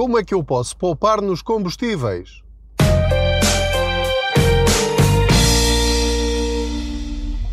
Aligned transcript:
Como 0.00 0.16
é 0.16 0.24
que 0.24 0.32
eu 0.32 0.42
posso 0.42 0.74
poupar 0.78 1.20
nos 1.20 1.42
combustíveis? 1.42 2.42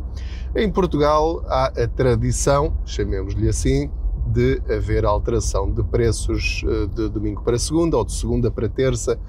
Em 0.56 0.72
Portugal 0.72 1.44
há 1.48 1.74
a 1.76 1.88
tradição, 1.88 2.78
chamemos-lhe 2.86 3.50
assim, 3.50 3.90
de 4.28 4.62
haver 4.72 5.06
alteração 5.06 5.72
de 5.72 5.82
preços 5.86 6.64
eh, 6.68 6.86
de 6.86 7.10
domingo 7.10 7.42
para 7.42 7.58
segunda 7.58 7.98
ou 7.98 8.06
de 8.06 8.14
segunda 8.14 8.52
para 8.52 8.70
terça, 8.70 9.20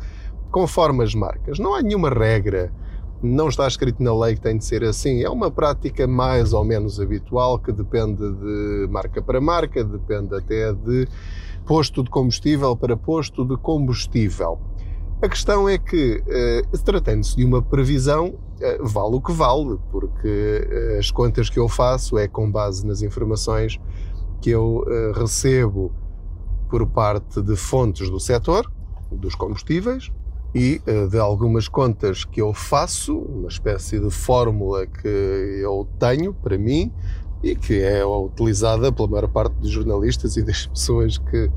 conforme 0.51 1.02
as 1.02 1.15
marcas. 1.15 1.59
Não 1.59 1.74
há 1.74 1.80
nenhuma 1.80 2.10
regra, 2.10 2.71
não 3.23 3.48
está 3.48 3.66
escrito 3.66 4.02
na 4.02 4.15
lei 4.15 4.35
que 4.35 4.43
tem 4.43 4.59
de 4.59 4.65
ser 4.66 4.85
assim. 4.85 5.23
É 5.23 5.30
uma 5.30 5.51
prática 5.51 6.07
mais 6.07 6.52
ou 6.52 6.63
menos 6.63 7.01
habitual 7.01 7.59
que 7.59 7.73
depende 7.73 8.30
de 8.30 8.87
marca 8.91 9.23
para 9.23 9.41
marca, 9.41 9.82
depende 9.82 10.35
até 10.35 10.71
de 10.74 11.09
posto 11.67 12.03
de 12.03 12.09
combustível 12.09 12.77
para 12.77 12.97
posto 12.97 13.45
de 13.45 13.57
combustível. 13.57 14.59
A 15.21 15.29
questão 15.29 15.69
é 15.69 15.79
que, 15.79 16.23
eh, 16.29 16.63
tratando-se 16.85 17.35
de 17.37 17.45
uma 17.45 17.63
previsão, 17.63 18.35
eh, 18.61 18.79
vale 18.83 19.17
o 19.17 19.21
que 19.21 19.33
vale, 19.33 19.79
porque 19.91 20.69
eh, 20.71 20.99
as 20.99 21.11
contas 21.11 21.49
que 21.49 21.59
eu 21.59 21.69
faço 21.69 22.19
é 22.19 22.29
com 22.29 22.51
base 22.51 22.87
nas 22.87 23.03
informações 23.03 23.81
que 24.43 24.51
eu 24.51 24.85
recebo 25.15 25.91
por 26.69 26.87
parte 26.87 27.41
de 27.41 27.57
fontes 27.57 28.11
do 28.11 28.21
setor, 28.21 28.71
dos 29.11 29.35
combustíveis, 29.35 30.13
e 30.55 30.81
de 31.11 31.19
algumas 31.19 31.69
contas 31.69 32.25
que 32.25 32.41
eu 32.41 32.53
faço, 32.53 33.19
uma 33.19 33.49
espécie 33.49 33.99
de 33.99 34.11
fórmula 34.11 34.87
que 34.87 35.09
eu 35.09 35.89
tenho 35.99 36.33
para 36.35 36.59
mim, 36.59 36.93
e 37.47 37.57
que 37.57 37.80
é 37.80 38.05
utilizada 38.05 38.91
pela 38.91 39.09
maior 39.09 39.29
parte 39.29 39.55
dos 39.55 39.71
jornalistas 39.71 40.37
e 40.37 40.43
das 40.43 40.66
pessoas 40.66 41.19
que, 41.19 41.51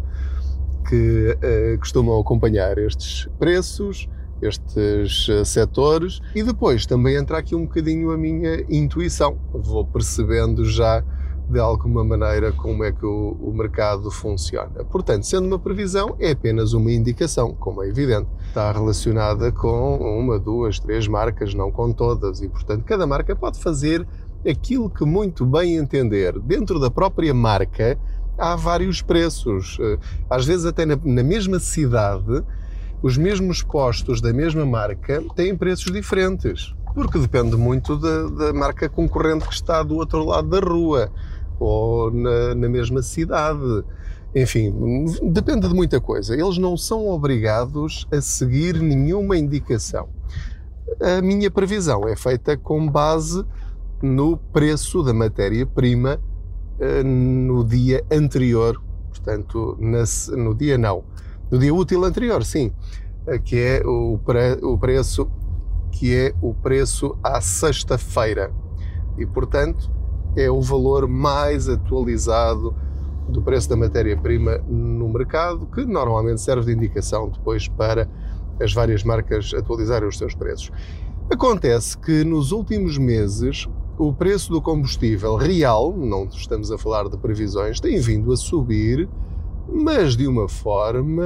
que 0.87 1.37
uh, 1.37 1.79
costumam 1.79 2.19
acompanhar 2.19 2.77
estes 2.77 3.27
preços, 3.39 4.07
estes 4.41 5.27
uh, 5.27 5.43
setores 5.43 6.19
e 6.35 6.43
depois 6.43 6.85
também 6.85 7.15
entra 7.15 7.37
aqui 7.37 7.55
um 7.55 7.65
bocadinho 7.65 8.11
a 8.11 8.17
minha 8.17 8.63
intuição. 8.69 9.37
Vou 9.51 9.85
percebendo 9.85 10.63
já 10.65 11.03
de 11.49 11.59
alguma 11.59 12.03
maneira 12.03 12.51
como 12.51 12.83
é 12.83 12.91
que 12.91 13.05
o, 13.05 13.35
o, 13.41 13.51
mercado 13.51 14.11
funciona. 14.11 14.83
Portanto, 14.85 15.23
sendo 15.23 15.47
uma 15.47 15.57
previsão, 15.57 16.15
é 16.19 16.31
apenas 16.31 16.73
uma 16.73 16.91
indicação, 16.91 17.55
como 17.55 17.81
é 17.81 17.87
evidente. 17.87 18.27
Está 18.47 18.71
relacionada 18.71 19.51
com 19.51 19.97
uma, 19.97 20.37
duas, 20.37 20.79
três 20.79 21.07
marcas, 21.07 21.55
não 21.55 21.71
com 21.71 21.91
todas, 21.91 22.41
e 22.41 22.47
portanto 22.47 22.83
cada 22.85 23.07
marca 23.07 23.35
pode 23.35 23.59
fazer 23.59 24.07
aquilo 24.47 24.89
que 24.89 25.05
muito 25.05 25.45
bem 25.45 25.75
entender. 25.75 26.39
Dentro 26.39 26.79
da 26.79 26.89
própria 26.89 27.33
marca 27.33 27.97
há 28.37 28.55
vários 28.55 29.01
preços. 29.01 29.77
Eh, 29.81 29.97
às 30.29 30.45
vezes, 30.45 30.65
até 30.65 30.85
na, 30.85 30.97
na 31.03 31.23
mesma 31.23 31.59
cidade, 31.59 32.43
os 33.01 33.17
mesmos 33.17 33.61
postos 33.61 34.21
da 34.21 34.33
mesma 34.33 34.65
marca 34.65 35.23
têm 35.35 35.55
preços 35.55 35.91
diferentes. 35.91 36.73
Porque 36.93 37.19
depende 37.19 37.55
muito 37.55 37.97
da, 37.97 38.23
da 38.47 38.53
marca 38.53 38.89
concorrente 38.89 39.47
que 39.47 39.53
está 39.53 39.83
do 39.83 39.95
outro 39.95 40.23
lado 40.25 40.49
da 40.49 40.59
rua 40.59 41.11
ou 41.59 42.11
na, 42.11 42.55
na 42.55 42.69
mesma 42.69 43.01
cidade. 43.01 43.83
Enfim, 44.35 44.73
depende 45.23 45.67
de 45.67 45.73
muita 45.73 45.99
coisa. 45.99 46.33
Eles 46.33 46.57
não 46.57 46.77
são 46.77 47.07
obrigados 47.07 48.07
a 48.11 48.21
seguir 48.21 48.79
nenhuma 48.79 49.37
indicação. 49.37 50.09
A 51.01 51.21
minha 51.21 51.51
previsão 51.51 52.07
é 52.07 52.15
feita 52.15 52.57
com 52.57 52.87
base 52.87 53.45
no 54.01 54.37
preço 54.37 55.03
da 55.03 55.13
matéria-prima 55.13 56.19
eh, 56.79 57.03
no 57.03 57.63
dia 57.63 58.03
anterior, 58.11 58.81
portanto, 59.09 59.77
no 59.79 60.55
dia 60.55 60.77
não, 60.77 61.03
no 61.51 61.59
dia 61.59 61.73
útil 61.73 62.05
anterior, 62.05 62.43
sim, 62.43 62.71
eh, 63.27 63.37
que 63.39 63.59
é 63.59 63.81
o, 63.85 64.17
pre, 64.23 64.57
o 64.61 64.77
preço 64.77 65.29
que 65.91 66.15
é 66.15 66.33
o 66.41 66.53
preço 66.53 67.17
à 67.23 67.41
sexta-feira 67.41 68.53
e, 69.17 69.25
portanto, 69.25 69.91
é 70.35 70.49
o 70.49 70.61
valor 70.61 71.07
mais 71.07 71.67
atualizado 71.67 72.73
do 73.27 73.41
preço 73.41 73.69
da 73.69 73.75
matéria-prima 73.75 74.59
no 74.67 75.09
mercado, 75.09 75.65
que 75.67 75.85
normalmente 75.85 76.41
serve 76.41 76.67
de 76.67 76.73
indicação 76.73 77.29
depois 77.29 77.67
para 77.67 78.09
as 78.61 78.73
várias 78.73 79.03
marcas 79.03 79.53
atualizarem 79.53 80.07
os 80.07 80.17
seus 80.17 80.33
preços. 80.33 80.71
Acontece 81.31 81.97
que 81.97 82.23
nos 82.23 82.51
últimos 82.51 82.97
meses 82.97 83.67
o 83.99 84.13
preço 84.13 84.49
do 84.49 84.61
combustível 84.61 85.35
real, 85.35 85.93
não 85.93 86.23
estamos 86.23 86.71
a 86.71 86.77
falar 86.77 87.09
de 87.09 87.17
previsões, 87.17 87.81
tem 87.81 87.99
vindo 87.99 88.31
a 88.31 88.37
subir, 88.37 89.09
mas 89.67 90.15
de 90.15 90.25
uma 90.25 90.47
forma 90.47 91.21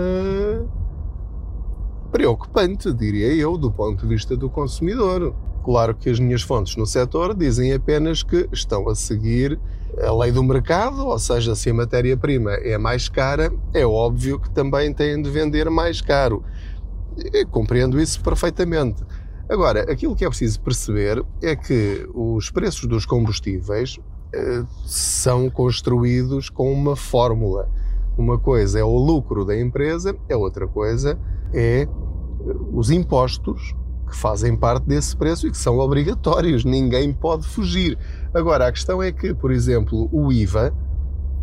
preocupante, 2.11 2.91
diria 2.91 3.31
eu, 3.35 3.59
do 3.59 3.71
ponto 3.71 4.01
de 4.01 4.07
vista 4.07 4.35
do 4.35 4.49
consumidor. 4.49 5.35
Claro 5.63 5.93
que 5.93 6.09
as 6.09 6.19
minhas 6.19 6.41
fontes 6.41 6.75
no 6.75 6.87
setor 6.87 7.35
dizem 7.35 7.71
apenas 7.71 8.23
que 8.23 8.49
estão 8.51 8.89
a 8.89 8.95
seguir 8.95 9.59
a 10.01 10.11
lei 10.11 10.31
do 10.31 10.43
mercado, 10.43 11.05
ou 11.05 11.19
seja, 11.19 11.55
se 11.55 11.69
a 11.69 11.73
matéria-prima 11.75 12.53
é 12.53 12.75
mais 12.79 13.07
cara, 13.07 13.53
é 13.71 13.85
óbvio 13.85 14.39
que 14.39 14.49
também 14.49 14.91
têm 14.91 15.21
de 15.21 15.29
vender 15.29 15.69
mais 15.69 16.01
caro. 16.01 16.43
Eu 17.31 17.47
compreendo 17.47 18.01
isso 18.01 18.19
perfeitamente. 18.23 19.03
Agora, 19.53 19.81
aquilo 19.83 20.15
que 20.15 20.25
é 20.25 20.27
preciso 20.27 20.59
perceber 20.61 21.23
é 21.39 21.55
que 21.55 22.09
os 22.11 22.49
preços 22.49 22.87
dos 22.87 23.05
combustíveis 23.05 23.99
eh, 24.33 24.63
são 24.83 25.47
construídos 25.47 26.49
com 26.49 26.73
uma 26.73 26.95
fórmula. 26.95 27.69
Uma 28.17 28.39
coisa 28.39 28.79
é 28.79 28.83
o 28.83 28.97
lucro 28.97 29.45
da 29.45 29.55
empresa, 29.55 30.17
a 30.27 30.35
outra 30.35 30.67
coisa 30.67 31.19
é 31.53 31.81
eh, 31.81 31.87
os 32.71 32.89
impostos 32.89 33.75
que 34.09 34.15
fazem 34.15 34.55
parte 34.55 34.87
desse 34.87 35.15
preço 35.15 35.45
e 35.45 35.51
que 35.51 35.57
são 35.57 35.77
obrigatórios, 35.77 36.65
ninguém 36.65 37.13
pode 37.13 37.47
fugir. 37.47 37.95
Agora, 38.33 38.65
a 38.65 38.71
questão 38.71 39.03
é 39.03 39.11
que, 39.11 39.35
por 39.35 39.51
exemplo, 39.51 40.09
o 40.11 40.33
IVA, 40.33 40.73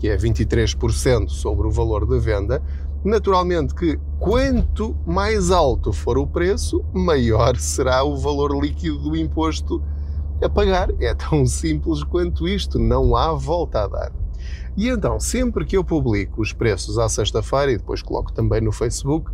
que 0.01 0.09
é 0.09 0.17
23% 0.17 1.29
sobre 1.29 1.65
o 1.65 1.71
valor 1.71 2.05
da 2.05 2.19
venda, 2.19 2.61
Naturalmente 3.05 3.75
que 3.75 3.99
quanto 4.19 4.95
mais 5.07 5.51
alto 5.51 5.93
for 5.93 6.19
o 6.19 6.27
preço, 6.27 6.85
maior 6.93 7.57
será 7.57 8.05
o 8.05 8.17
valor 8.17 8.53
líquido 8.63 8.99
do 8.99 9.17
imposto 9.17 9.83
a 10.43 10.49
pagar. 10.49 10.91
É 11.01 11.15
tão 11.15 11.47
simples 11.47 12.05
quanto 12.05 12.47
isto, 12.47 12.79
não 12.79 13.17
há 13.17 13.33
volta 13.33 13.85
a 13.85 13.89
dar. 13.89 14.13
E 14.77 14.89
então, 14.89 15.19
sempre 15.19 15.65
que 15.65 15.77
eu 15.77 15.85
publico 15.85 16.41
os 16.41 16.53
preços 16.53 16.99
à 16.99 17.09
sexta-feira 17.09 17.73
e 17.73 17.79
depois 17.79 18.03
coloco 18.03 18.33
também 18.33 18.61
no 18.61 18.73
Facebook, 18.73 19.31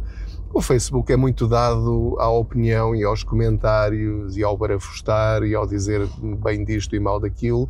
o 0.52 0.62
Facebook 0.62 1.12
é 1.12 1.16
muito 1.16 1.46
dado 1.46 2.16
à 2.18 2.30
opinião 2.30 2.94
e 2.94 3.04
aos 3.04 3.22
comentários 3.22 4.36
e 4.36 4.42
ao 4.42 4.56
barafustar 4.56 5.42
e 5.42 5.54
ao 5.54 5.66
dizer 5.66 6.08
bem 6.42 6.64
disto 6.64 6.96
e 6.96 7.00
mal 7.00 7.20
daquilo. 7.20 7.68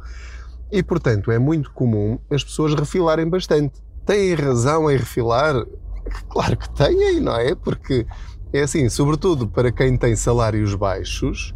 E, 0.70 0.82
portanto, 0.82 1.30
é 1.30 1.38
muito 1.38 1.72
comum 1.72 2.18
as 2.30 2.44
pessoas 2.44 2.74
refilarem 2.74 3.28
bastante. 3.28 3.82
Têm 4.04 4.34
razão 4.34 4.90
em 4.90 4.96
refilar? 4.96 5.66
Claro 6.28 6.56
que 6.56 6.68
têm, 6.70 7.20
não 7.20 7.36
é? 7.36 7.54
Porque 7.54 8.06
é 8.52 8.62
assim, 8.62 8.88
sobretudo 8.88 9.48
para 9.48 9.72
quem 9.72 9.96
tem 9.96 10.14
salários 10.16 10.74
baixos, 10.74 11.54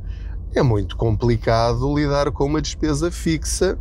é 0.54 0.62
muito 0.62 0.96
complicado 0.96 1.94
lidar 1.94 2.30
com 2.32 2.44
uma 2.44 2.60
despesa 2.60 3.10
fixa 3.10 3.78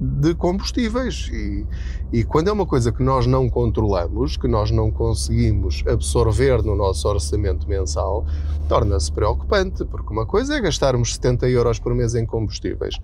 de 0.00 0.34
combustíveis. 0.34 1.28
E, 1.32 1.66
e 2.12 2.24
quando 2.24 2.48
é 2.48 2.52
uma 2.52 2.66
coisa 2.66 2.92
que 2.92 3.02
nós 3.02 3.26
não 3.26 3.48
controlamos, 3.48 4.36
que 4.36 4.48
nós 4.48 4.70
não 4.70 4.90
conseguimos 4.90 5.82
absorver 5.86 6.62
no 6.62 6.74
nosso 6.76 7.08
orçamento 7.08 7.68
mensal, 7.68 8.24
torna-se 8.68 9.10
preocupante, 9.12 9.84
porque 9.84 10.12
uma 10.12 10.26
coisa 10.26 10.54
é 10.54 10.60
gastarmos 10.60 11.14
70 11.14 11.48
euros 11.48 11.78
por 11.78 11.94
mês 11.94 12.14
em 12.14 12.24
combustíveis, 12.24 12.96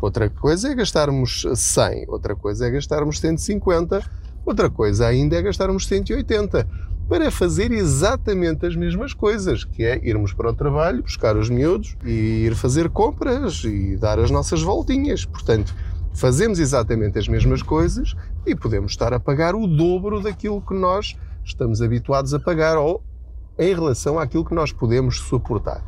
outra 0.00 0.28
coisa 0.28 0.70
é 0.70 0.74
gastarmos 0.74 1.46
100, 1.54 2.06
outra 2.08 2.34
coisa 2.34 2.66
é 2.66 2.70
gastarmos 2.70 3.18
150 3.20 4.02
Outra 4.44 4.70
coisa 4.70 5.06
ainda 5.06 5.36
é 5.36 5.42
gastarmos 5.42 5.86
180 5.86 6.66
para 7.08 7.30
fazer 7.30 7.72
exatamente 7.72 8.64
as 8.64 8.76
mesmas 8.76 9.12
coisas, 9.12 9.64
que 9.64 9.84
é 9.84 10.00
irmos 10.06 10.32
para 10.32 10.50
o 10.50 10.54
trabalho, 10.54 11.02
buscar 11.02 11.36
os 11.36 11.50
miúdos 11.50 11.96
e 12.04 12.46
ir 12.46 12.54
fazer 12.54 12.88
compras 12.88 13.64
e 13.64 13.96
dar 13.96 14.18
as 14.20 14.30
nossas 14.30 14.62
voltinhas. 14.62 15.24
Portanto, 15.24 15.74
fazemos 16.14 16.60
exatamente 16.60 17.18
as 17.18 17.26
mesmas 17.26 17.62
coisas 17.62 18.14
e 18.46 18.54
podemos 18.54 18.92
estar 18.92 19.12
a 19.12 19.18
pagar 19.18 19.56
o 19.56 19.66
dobro 19.66 20.20
daquilo 20.20 20.60
que 20.60 20.74
nós 20.74 21.16
estamos 21.44 21.82
habituados 21.82 22.32
a 22.32 22.38
pagar 22.38 22.78
ou 22.78 23.02
em 23.58 23.74
relação 23.74 24.18
àquilo 24.18 24.44
que 24.44 24.54
nós 24.54 24.72
podemos 24.72 25.18
suportar. 25.18 25.84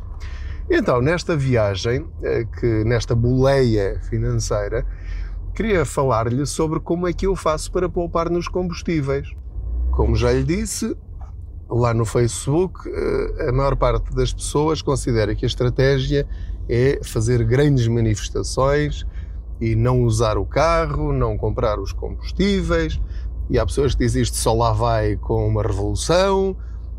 Então, 0.69 1.01
nesta 1.01 1.35
viagem, 1.35 2.05
eh, 2.21 2.45
que 2.59 2.83
nesta 2.83 3.15
boleia 3.15 3.99
financeira, 4.09 4.85
queria 5.53 5.85
falar-lhe 5.85 6.45
sobre 6.45 6.79
como 6.79 7.07
é 7.07 7.13
que 7.13 7.27
eu 7.27 7.35
faço 7.35 7.71
para 7.71 7.87
poupar 7.87 8.29
nos 8.29 8.47
combustíveis. 8.47 9.29
Como 9.91 10.15
já 10.15 10.31
lhe 10.31 10.43
disse, 10.43 10.95
lá 11.69 11.93
no 11.93 12.05
Facebook, 12.05 12.89
eh, 12.89 13.49
a 13.49 13.51
maior 13.51 13.75
parte 13.75 14.13
das 14.15 14.33
pessoas 14.33 14.81
considera 14.81 15.35
que 15.35 15.45
a 15.45 15.47
estratégia 15.47 16.27
é 16.67 16.99
fazer 17.03 17.43
grandes 17.43 17.87
manifestações 17.87 19.05
e 19.61 19.75
não 19.75 20.03
usar 20.03 20.37
o 20.37 20.45
carro, 20.45 21.13
não 21.13 21.37
comprar 21.37 21.79
os 21.79 21.91
combustíveis. 21.91 22.99
E 23.49 23.59
há 23.59 23.65
pessoas 23.65 23.93
que 23.93 24.03
dizem 24.03 24.21
isto 24.21 24.37
só 24.37 24.53
lá 24.53 24.71
vai 24.71 25.15
com 25.17 25.47
uma 25.47 25.61
revolução, 25.61 26.55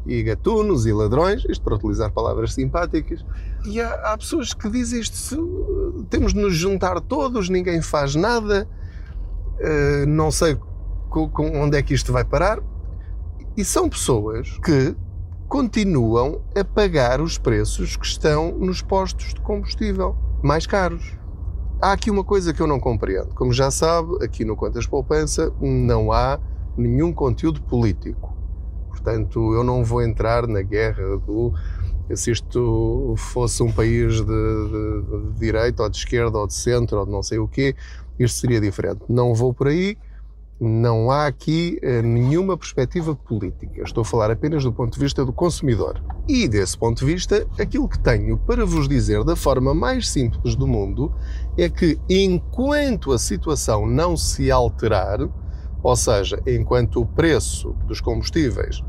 e 0.06 0.22
gatunos 0.22 0.86
e 0.86 0.92
ladrões, 0.92 1.44
isto 1.48 1.62
para 1.62 1.74
utilizar 1.74 2.10
palavras 2.12 2.54
simpáticas. 2.54 3.24
E 3.64 3.80
há, 3.80 4.12
há 4.12 4.18
pessoas 4.18 4.52
que 4.52 4.68
dizem 4.68 5.00
isto: 5.00 6.06
temos 6.10 6.34
de 6.34 6.40
nos 6.40 6.54
juntar 6.54 7.00
todos, 7.00 7.48
ninguém 7.48 7.80
faz 7.80 8.14
nada, 8.14 8.68
uh, 9.60 10.06
não 10.06 10.30
sei 10.30 10.56
com, 11.08 11.28
com 11.28 11.62
onde 11.62 11.76
é 11.76 11.82
que 11.82 11.94
isto 11.94 12.12
vai 12.12 12.24
parar. 12.24 12.60
E 13.56 13.64
são 13.64 13.88
pessoas 13.88 14.58
que 14.58 14.96
continuam 15.48 16.42
a 16.56 16.64
pagar 16.64 17.20
os 17.20 17.38
preços 17.38 17.96
que 17.96 18.04
estão 18.04 18.50
nos 18.58 18.82
postos 18.82 19.32
de 19.32 19.40
combustível 19.40 20.16
mais 20.42 20.66
caros. 20.66 21.16
Há 21.80 21.92
aqui 21.92 22.10
uma 22.10 22.24
coisa 22.24 22.52
que 22.52 22.60
eu 22.60 22.66
não 22.66 22.80
compreendo. 22.80 23.34
Como 23.34 23.52
já 23.52 23.70
sabe, 23.70 24.24
aqui 24.24 24.44
no 24.44 24.56
Quantas 24.56 24.86
Poupança 24.86 25.52
não 25.60 26.10
há 26.10 26.40
nenhum 26.76 27.12
conteúdo 27.12 27.62
político. 27.62 28.33
Portanto, 28.94 29.52
eu 29.54 29.64
não 29.64 29.84
vou 29.84 30.00
entrar 30.02 30.46
na 30.46 30.62
guerra 30.62 31.16
do 31.18 31.52
se 32.14 32.30
isto 32.30 33.14
fosse 33.16 33.62
um 33.62 33.72
país 33.72 34.20
de, 34.20 34.24
de, 34.24 35.32
de 35.32 35.38
direita 35.38 35.82
ou 35.82 35.88
de 35.88 35.96
esquerda 35.96 36.38
ou 36.38 36.46
de 36.46 36.54
centro 36.54 36.98
ou 36.98 37.06
de 37.06 37.10
não 37.10 37.22
sei 37.22 37.38
o 37.38 37.48
quê, 37.48 37.74
isto 38.18 38.40
seria 38.40 38.60
diferente. 38.60 39.00
Não 39.08 39.34
vou 39.34 39.54
por 39.54 39.68
aí 39.68 39.96
não 40.60 41.10
há 41.10 41.26
aqui 41.26 41.78
eh, 41.82 42.00
nenhuma 42.00 42.56
perspectiva 42.56 43.14
política. 43.14 43.82
Estou 43.82 44.02
a 44.02 44.04
falar 44.04 44.30
apenas 44.30 44.62
do 44.62 44.72
ponto 44.72 44.94
de 44.94 45.00
vista 45.00 45.24
do 45.24 45.32
consumidor. 45.32 46.00
E 46.28 46.46
desse 46.46 46.78
ponto 46.78 47.04
de 47.04 47.12
vista, 47.12 47.46
aquilo 47.58 47.88
que 47.88 47.98
tenho 47.98 48.38
para 48.38 48.64
vos 48.64 48.88
dizer 48.88 49.24
da 49.24 49.34
forma 49.34 49.74
mais 49.74 50.08
simples 50.08 50.54
do 50.54 50.66
mundo 50.66 51.12
é 51.58 51.68
que 51.68 51.98
enquanto 52.08 53.12
a 53.12 53.18
situação 53.18 53.86
não 53.86 54.16
se 54.16 54.50
alterar, 54.50 55.28
ou 55.84 55.94
seja, 55.94 56.42
enquanto 56.46 57.02
o 57.02 57.04
preço 57.06 57.76
dos 57.86 58.00
combustíveis 58.00 58.82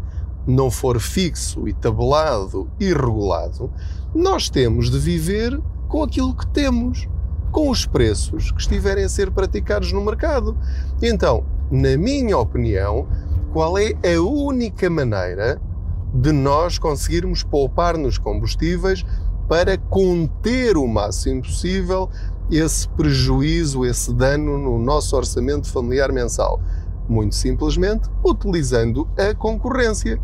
não 0.48 0.72
for 0.72 0.98
fixo 0.98 1.68
e 1.68 1.74
tabelado 1.74 2.70
e 2.80 2.94
regulado, 2.94 3.70
nós 4.14 4.50
temos 4.50 4.90
de 4.90 4.98
viver 4.98 5.60
com 5.90 6.04
aquilo 6.04 6.34
que 6.34 6.48
temos, 6.48 7.06
com 7.52 7.70
os 7.70 7.86
preços 7.86 8.50
que 8.50 8.62
estiverem 8.62 9.04
a 9.04 9.10
ser 9.10 9.30
praticados 9.30 9.92
no 9.92 10.06
mercado. 10.06 10.58
Então, 11.02 11.44
na 11.70 11.98
minha 11.98 12.38
opinião, 12.38 13.08
qual 13.52 13.78
é 13.78 13.94
a 14.16 14.22
única 14.22 14.90
maneira 14.90 15.60
de 16.14 16.32
nós 16.32 16.78
conseguirmos 16.78 17.44
poupar 17.44 17.98
nos 17.98 18.18
combustíveis 18.18 19.06
para 19.50 19.78
conter 19.78 20.78
o 20.78 20.88
máximo 20.88 21.42
possível 21.42 22.10
esse 22.50 22.88
prejuízo, 22.90 23.84
esse 23.84 24.14
dano 24.14 24.58
no 24.58 24.80
nosso 24.80 25.18
orçamento 25.18 25.70
familiar 25.70 26.14
mensal? 26.14 26.62
Muito 27.08 27.36
simplesmente 27.36 28.10
utilizando 28.24 29.08
a 29.18 29.34
concorrência, 29.34 30.20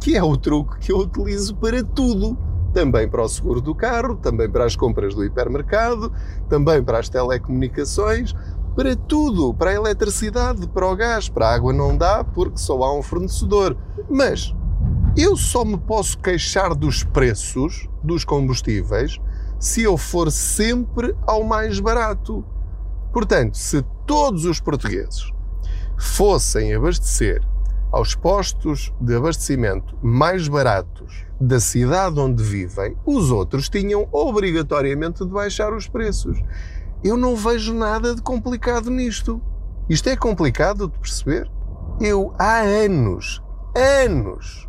que 0.00 0.16
é 0.16 0.22
o 0.22 0.36
truque 0.36 0.78
que 0.78 0.92
eu 0.92 0.98
utilizo 0.98 1.54
para 1.56 1.82
tudo. 1.82 2.36
Também 2.72 3.08
para 3.08 3.22
o 3.22 3.28
seguro 3.28 3.60
do 3.60 3.74
carro, 3.74 4.16
também 4.16 4.50
para 4.50 4.64
as 4.64 4.74
compras 4.74 5.14
do 5.14 5.24
hipermercado, 5.24 6.12
também 6.48 6.82
para 6.82 6.98
as 6.98 7.08
telecomunicações, 7.08 8.34
para 8.74 8.96
tudo, 8.96 9.54
para 9.54 9.70
a 9.70 9.74
eletricidade, 9.74 10.66
para 10.66 10.86
o 10.86 10.96
gás, 10.96 11.28
para 11.28 11.48
a 11.48 11.54
água 11.54 11.72
não 11.72 11.96
dá 11.96 12.24
porque 12.24 12.58
só 12.58 12.82
há 12.82 12.92
um 12.92 13.02
fornecedor. 13.02 13.76
Mas 14.10 14.52
eu 15.16 15.36
só 15.36 15.64
me 15.64 15.78
posso 15.78 16.18
queixar 16.18 16.74
dos 16.74 17.04
preços 17.04 17.88
dos 18.02 18.24
combustíveis 18.24 19.20
se 19.60 19.82
eu 19.82 19.96
for 19.96 20.30
sempre 20.30 21.14
ao 21.26 21.44
mais 21.44 21.78
barato. 21.78 22.44
Portanto, 23.12 23.56
se 23.56 23.82
todos 24.04 24.44
os 24.44 24.60
portugueses 24.60 25.33
fossem 25.96 26.74
abastecer 26.74 27.42
aos 27.94 28.14
postos 28.14 28.92
de 29.00 29.14
abastecimento 29.14 29.96
mais 30.02 30.48
baratos 30.48 31.24
da 31.40 31.60
cidade 31.60 32.18
onde 32.18 32.42
vivem, 32.42 32.96
os 33.06 33.30
outros 33.30 33.68
tinham 33.68 34.08
obrigatoriamente 34.10 35.24
de 35.24 35.30
baixar 35.30 35.72
os 35.72 35.86
preços. 35.86 36.42
Eu 37.04 37.16
não 37.16 37.36
vejo 37.36 37.72
nada 37.72 38.14
de 38.14 38.22
complicado 38.22 38.90
nisto. 38.90 39.40
Isto 39.88 40.08
é 40.08 40.16
complicado 40.16 40.88
de 40.88 40.98
perceber. 40.98 41.50
Eu 42.00 42.34
há 42.38 42.60
anos, 42.60 43.40
anos, 44.04 44.68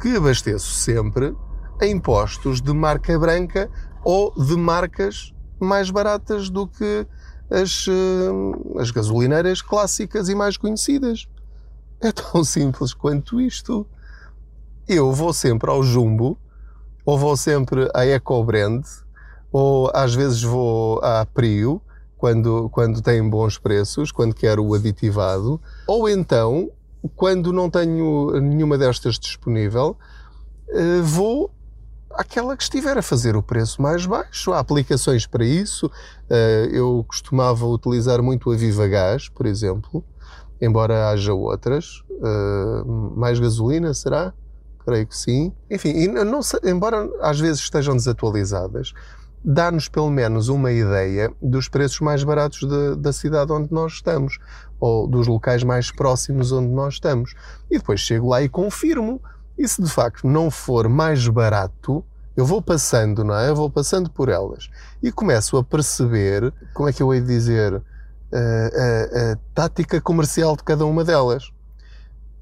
que 0.00 0.16
abasteço 0.16 0.72
sempre 0.72 1.34
em 1.80 1.98
postos 1.98 2.60
de 2.60 2.72
marca 2.74 3.18
branca 3.18 3.70
ou 4.04 4.30
de 4.34 4.56
marcas 4.56 5.32
mais 5.58 5.90
baratas 5.90 6.50
do 6.50 6.66
que 6.66 7.06
as, 7.50 7.86
eh, 7.88 8.80
as 8.80 8.90
gasolineiras 8.90 9.62
clássicas 9.62 10.28
e 10.28 10.34
mais 10.34 10.56
conhecidas. 10.56 11.26
É 12.00 12.12
tão 12.12 12.42
simples 12.44 12.92
quanto 12.92 13.40
isto. 13.40 13.86
Eu 14.86 15.12
vou 15.12 15.32
sempre 15.32 15.70
ao 15.70 15.82
Jumbo 15.82 16.38
ou 17.04 17.18
vou 17.18 17.36
sempre 17.36 17.88
à 17.94 18.06
EcoBrand 18.06 18.82
ou 19.52 19.90
às 19.94 20.14
vezes 20.14 20.42
vou 20.42 20.98
à 21.02 21.24
Prio, 21.24 21.80
quando, 22.16 22.68
quando 22.70 23.00
tem 23.00 23.28
bons 23.28 23.56
preços, 23.56 24.10
quando 24.10 24.34
quero 24.34 24.64
o 24.64 24.74
aditivado, 24.74 25.60
ou 25.86 26.08
então, 26.08 26.70
quando 27.14 27.52
não 27.52 27.70
tenho 27.70 28.32
nenhuma 28.40 28.76
destas 28.76 29.16
disponível, 29.16 29.96
eh, 30.70 31.00
vou 31.02 31.52
àquela 32.16 32.56
que 32.56 32.62
estiver 32.62 32.96
a 32.96 33.02
fazer 33.02 33.36
o 33.36 33.42
preço 33.42 33.80
mais 33.80 34.06
baixo. 34.06 34.52
Há 34.52 34.58
aplicações 34.58 35.26
para 35.26 35.44
isso. 35.44 35.90
Eh, 36.30 36.68
eu 36.72 37.04
costumava 37.06 37.66
utilizar 37.66 38.22
muito 38.22 38.50
a 38.50 38.56
Viva 38.56 38.86
Gás, 38.86 39.28
por 39.28 39.46
exemplo, 39.46 40.04
embora 40.60 41.10
haja 41.10 41.32
outras. 41.32 42.02
Eh, 42.10 42.84
mais 43.16 43.38
gasolina, 43.38 43.92
será? 43.94 44.32
Creio 44.84 45.06
que 45.06 45.16
sim. 45.16 45.52
Enfim, 45.70 46.08
não, 46.08 46.40
embora 46.64 47.08
às 47.20 47.40
vezes 47.40 47.60
estejam 47.60 47.96
desatualizadas, 47.96 48.92
dá-nos 49.44 49.88
pelo 49.88 50.10
menos 50.10 50.48
uma 50.48 50.72
ideia 50.72 51.32
dos 51.40 51.68
preços 51.68 52.00
mais 52.00 52.24
baratos 52.24 52.60
de, 52.60 52.96
da 52.96 53.12
cidade 53.12 53.52
onde 53.52 53.72
nós 53.72 53.92
estamos 53.92 54.38
ou 54.80 55.06
dos 55.06 55.26
locais 55.26 55.62
mais 55.62 55.90
próximos 55.90 56.52
onde 56.52 56.68
nós 56.68 56.94
estamos. 56.94 57.34
E 57.70 57.78
depois 57.78 58.00
chego 58.00 58.28
lá 58.28 58.42
e 58.42 58.48
confirmo. 58.48 59.20
E 59.56 59.68
se 59.68 59.82
de 59.82 59.88
facto 59.88 60.26
não 60.26 60.50
for 60.50 60.88
mais 60.88 61.26
barato, 61.28 62.04
eu 62.36 62.44
vou 62.44 62.60
passando, 62.60 63.22
não 63.22 63.34
é? 63.34 63.48
Eu 63.48 63.56
vou 63.56 63.70
passando 63.70 64.10
por 64.10 64.28
elas 64.28 64.68
e 65.02 65.12
começo 65.12 65.56
a 65.56 65.62
perceber, 65.62 66.52
como 66.72 66.88
é 66.88 66.92
que 66.92 67.02
eu 67.02 67.14
hei 67.14 67.20
de 67.20 67.26
dizer, 67.26 67.74
a, 68.32 68.38
a, 68.38 69.32
a 69.32 69.36
tática 69.54 70.00
comercial 70.00 70.56
de 70.56 70.64
cada 70.64 70.84
uma 70.84 71.04
delas. 71.04 71.50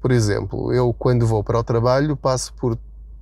Por 0.01 0.11
exemplo, 0.11 0.73
eu 0.73 0.93
quando 0.93 1.27
vou 1.27 1.43
para 1.43 1.59
o 1.59 1.63
trabalho 1.63 2.17
passo 2.17 2.53
por 2.55 2.77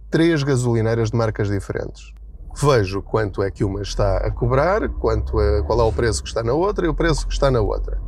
três 0.09 0.41
gasolineiras 0.43 1.11
de 1.11 1.17
marcas 1.17 1.49
diferentes 1.49 2.13
vejo 2.55 3.01
quanto 3.01 3.41
é 3.43 3.49
que 3.49 3.63
uma 3.63 3.81
está 3.81 4.17
a 4.17 4.31
cobrar, 4.31 4.89
quanto 4.89 5.39
é, 5.39 5.61
qual 5.63 5.79
é 5.79 5.83
o 5.83 5.91
preço 5.91 6.21
que 6.21 6.29
está 6.29 6.43
na 6.43 6.53
outra 6.53 6.85
e 6.85 6.89
o 6.89 6.93
preço 6.93 7.27
que 7.27 7.33
está 7.33 7.49
na 7.49 7.61
outra. 7.61 7.99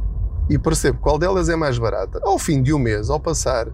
E 0.49 0.57
percebo 0.57 0.99
qual 0.99 1.17
delas 1.17 1.49
é 1.49 1.55
mais 1.55 1.77
barata. 1.77 2.19
Ao 2.23 2.37
fim 2.37 2.61
de 2.61 2.73
um 2.73 2.79
mês, 2.79 3.09
ao 3.09 3.19
passar 3.19 3.67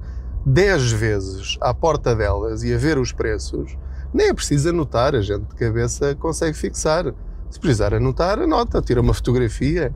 10 0.49 0.93
vezes 0.93 1.57
à 1.61 1.75
porta 1.75 2.15
delas 2.15 2.63
e 2.63 2.73
a 2.73 2.77
ver 2.77 2.97
os 2.97 3.11
preços, 3.11 3.77
nem 4.11 4.29
é 4.29 4.33
preciso 4.33 4.69
anotar, 4.69 5.13
a 5.13 5.21
gente 5.21 5.45
de 5.45 5.53
cabeça 5.53 6.15
consegue 6.15 6.57
fixar. 6.57 7.13
Se 7.51 7.59
precisar 7.59 7.93
anotar, 7.93 8.39
anota, 8.39 8.81
tira 8.81 8.99
uma 8.99 9.13
fotografia. 9.13 9.93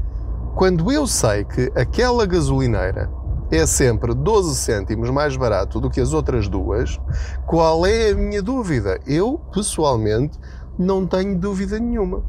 Quando 0.56 0.92
eu 0.92 1.08
sei 1.08 1.44
que 1.44 1.72
aquela 1.76 2.28
gasolineira 2.28 3.10
é 3.50 3.66
sempre 3.66 4.14
12 4.14 4.56
cêntimos 4.56 5.10
mais 5.10 5.36
barato 5.36 5.80
do 5.80 5.90
que 5.90 6.00
as 6.00 6.14
outras 6.14 6.48
duas, 6.48 7.00
qual 7.48 7.84
é 7.88 8.12
a 8.12 8.16
minha 8.16 8.42
dúvida? 8.42 9.00
Eu, 9.08 9.42
pessoalmente, 9.52 10.38
não 10.78 11.08
tenho 11.08 11.36
dúvida 11.36 11.80
nenhuma. 11.80 12.24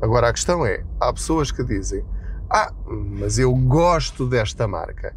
Agora 0.00 0.28
a 0.28 0.32
questão 0.32 0.64
é: 0.64 0.84
há 1.00 1.12
pessoas 1.12 1.50
que 1.50 1.64
dizem, 1.64 2.04
ah, 2.48 2.72
mas 2.86 3.36
eu 3.36 3.52
gosto 3.52 4.26
desta 4.26 4.68
marca. 4.68 5.12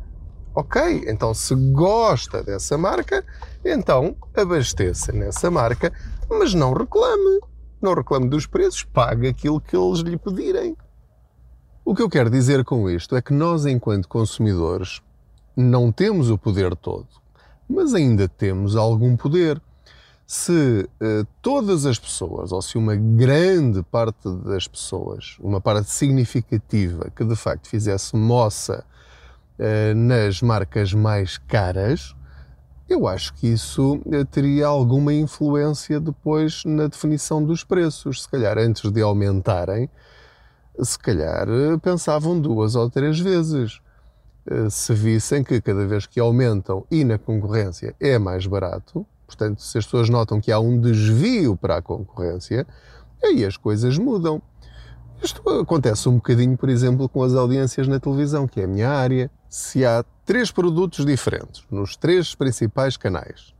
Ok, 0.53 1.05
então 1.07 1.33
se 1.33 1.55
gosta 1.55 2.43
dessa 2.43 2.77
marca, 2.77 3.23
então 3.63 4.17
abasteça 4.35 5.13
nessa 5.13 5.49
marca, 5.49 5.93
mas 6.29 6.53
não 6.53 6.73
reclame. 6.73 7.39
Não 7.81 7.93
reclame 7.93 8.27
dos 8.27 8.45
preços, 8.45 8.83
pague 8.83 9.29
aquilo 9.29 9.61
que 9.61 9.75
eles 9.75 9.99
lhe 9.99 10.17
pedirem. 10.17 10.75
O 11.85 11.95
que 11.95 12.01
eu 12.01 12.09
quero 12.09 12.29
dizer 12.29 12.65
com 12.65 12.89
isto 12.89 13.15
é 13.15 13.21
que 13.21 13.33
nós, 13.33 13.65
enquanto 13.65 14.09
consumidores, 14.09 15.01
não 15.55 15.89
temos 15.89 16.29
o 16.29 16.37
poder 16.37 16.75
todo, 16.75 17.07
mas 17.67 17.93
ainda 17.93 18.27
temos 18.27 18.75
algum 18.75 19.15
poder. 19.15 19.61
Se 20.27 20.87
uh, 21.01 21.27
todas 21.41 21.85
as 21.85 21.97
pessoas, 21.97 22.51
ou 22.51 22.61
se 22.61 22.77
uma 22.77 22.95
grande 22.95 23.83
parte 23.83 24.29
das 24.45 24.67
pessoas, 24.67 25.37
uma 25.39 25.59
parte 25.59 25.89
significativa 25.89 27.09
que 27.15 27.23
de 27.23 27.35
facto 27.35 27.67
fizesse 27.67 28.15
moça 28.15 28.85
nas 29.95 30.41
marcas 30.41 30.93
mais 30.93 31.37
caras, 31.37 32.15
eu 32.91 33.07
acho 33.07 33.33
que 33.35 33.47
isso 33.47 34.01
uh, 34.05 34.25
teria 34.25 34.67
alguma 34.67 35.13
influência 35.13 35.97
depois 35.97 36.65
na 36.65 36.87
definição 36.87 37.41
dos 37.41 37.63
preços. 37.63 38.23
Se 38.23 38.29
calhar 38.29 38.57
antes 38.57 38.91
de 38.91 39.01
aumentarem, 39.01 39.89
se 40.77 40.99
calhar 40.99 41.47
pensavam 41.81 42.37
duas 42.37 42.75
ou 42.75 42.89
três 42.89 43.19
vezes. 43.19 43.79
Se 44.71 44.93
vissem 44.93 45.43
que 45.43 45.61
cada 45.61 45.85
vez 45.85 46.07
que 46.07 46.19
aumentam 46.19 46.83
e 46.89 47.03
na 47.03 47.17
concorrência 47.17 47.95
é 47.99 48.17
mais 48.17 48.47
barato, 48.47 49.05
portanto, 49.27 49.61
se 49.61 49.77
as 49.77 49.85
pessoas 49.85 50.09
notam 50.09 50.41
que 50.41 50.51
há 50.51 50.59
um 50.59 50.81
desvio 50.81 51.55
para 51.55 51.77
a 51.77 51.81
concorrência, 51.81 52.65
aí 53.23 53.45
as 53.45 53.55
coisas 53.55 53.97
mudam. 53.97 54.41
Isto 55.23 55.47
acontece 55.61 56.09
um 56.09 56.15
bocadinho, 56.15 56.57
por 56.57 56.67
exemplo, 56.67 57.07
com 57.07 57.21
as 57.21 57.35
audiências 57.35 57.87
na 57.87 57.99
televisão, 57.99 58.47
que 58.47 58.59
é 58.59 58.63
a 58.63 58.67
minha 58.67 58.89
área. 58.89 59.29
Se 59.47 59.85
há 59.85 60.03
três 60.25 60.49
produtos 60.51 61.05
diferentes 61.05 61.63
nos 61.69 61.95
três 61.95 62.33
principais 62.33 62.97
canais 62.97 63.53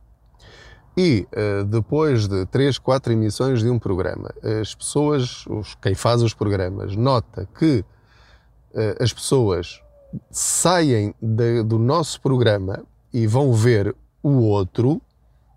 e 0.96 1.26
uh, 1.32 1.64
depois 1.64 2.26
de 2.26 2.44
três, 2.46 2.78
quatro 2.78 3.12
emissões 3.12 3.60
de 3.60 3.70
um 3.70 3.78
programa, 3.78 4.30
as 4.60 4.74
pessoas, 4.74 5.46
os, 5.46 5.74
quem 5.76 5.94
faz 5.94 6.22
os 6.22 6.34
programas, 6.34 6.96
nota 6.96 7.48
que 7.58 7.84
uh, 8.74 9.02
as 9.02 9.12
pessoas 9.12 9.80
saem 10.30 11.14
de, 11.20 11.62
do 11.62 11.78
nosso 11.78 12.20
programa 12.20 12.84
e 13.12 13.26
vão 13.26 13.52
ver 13.52 13.94
o 14.22 14.40
outro, 14.40 15.00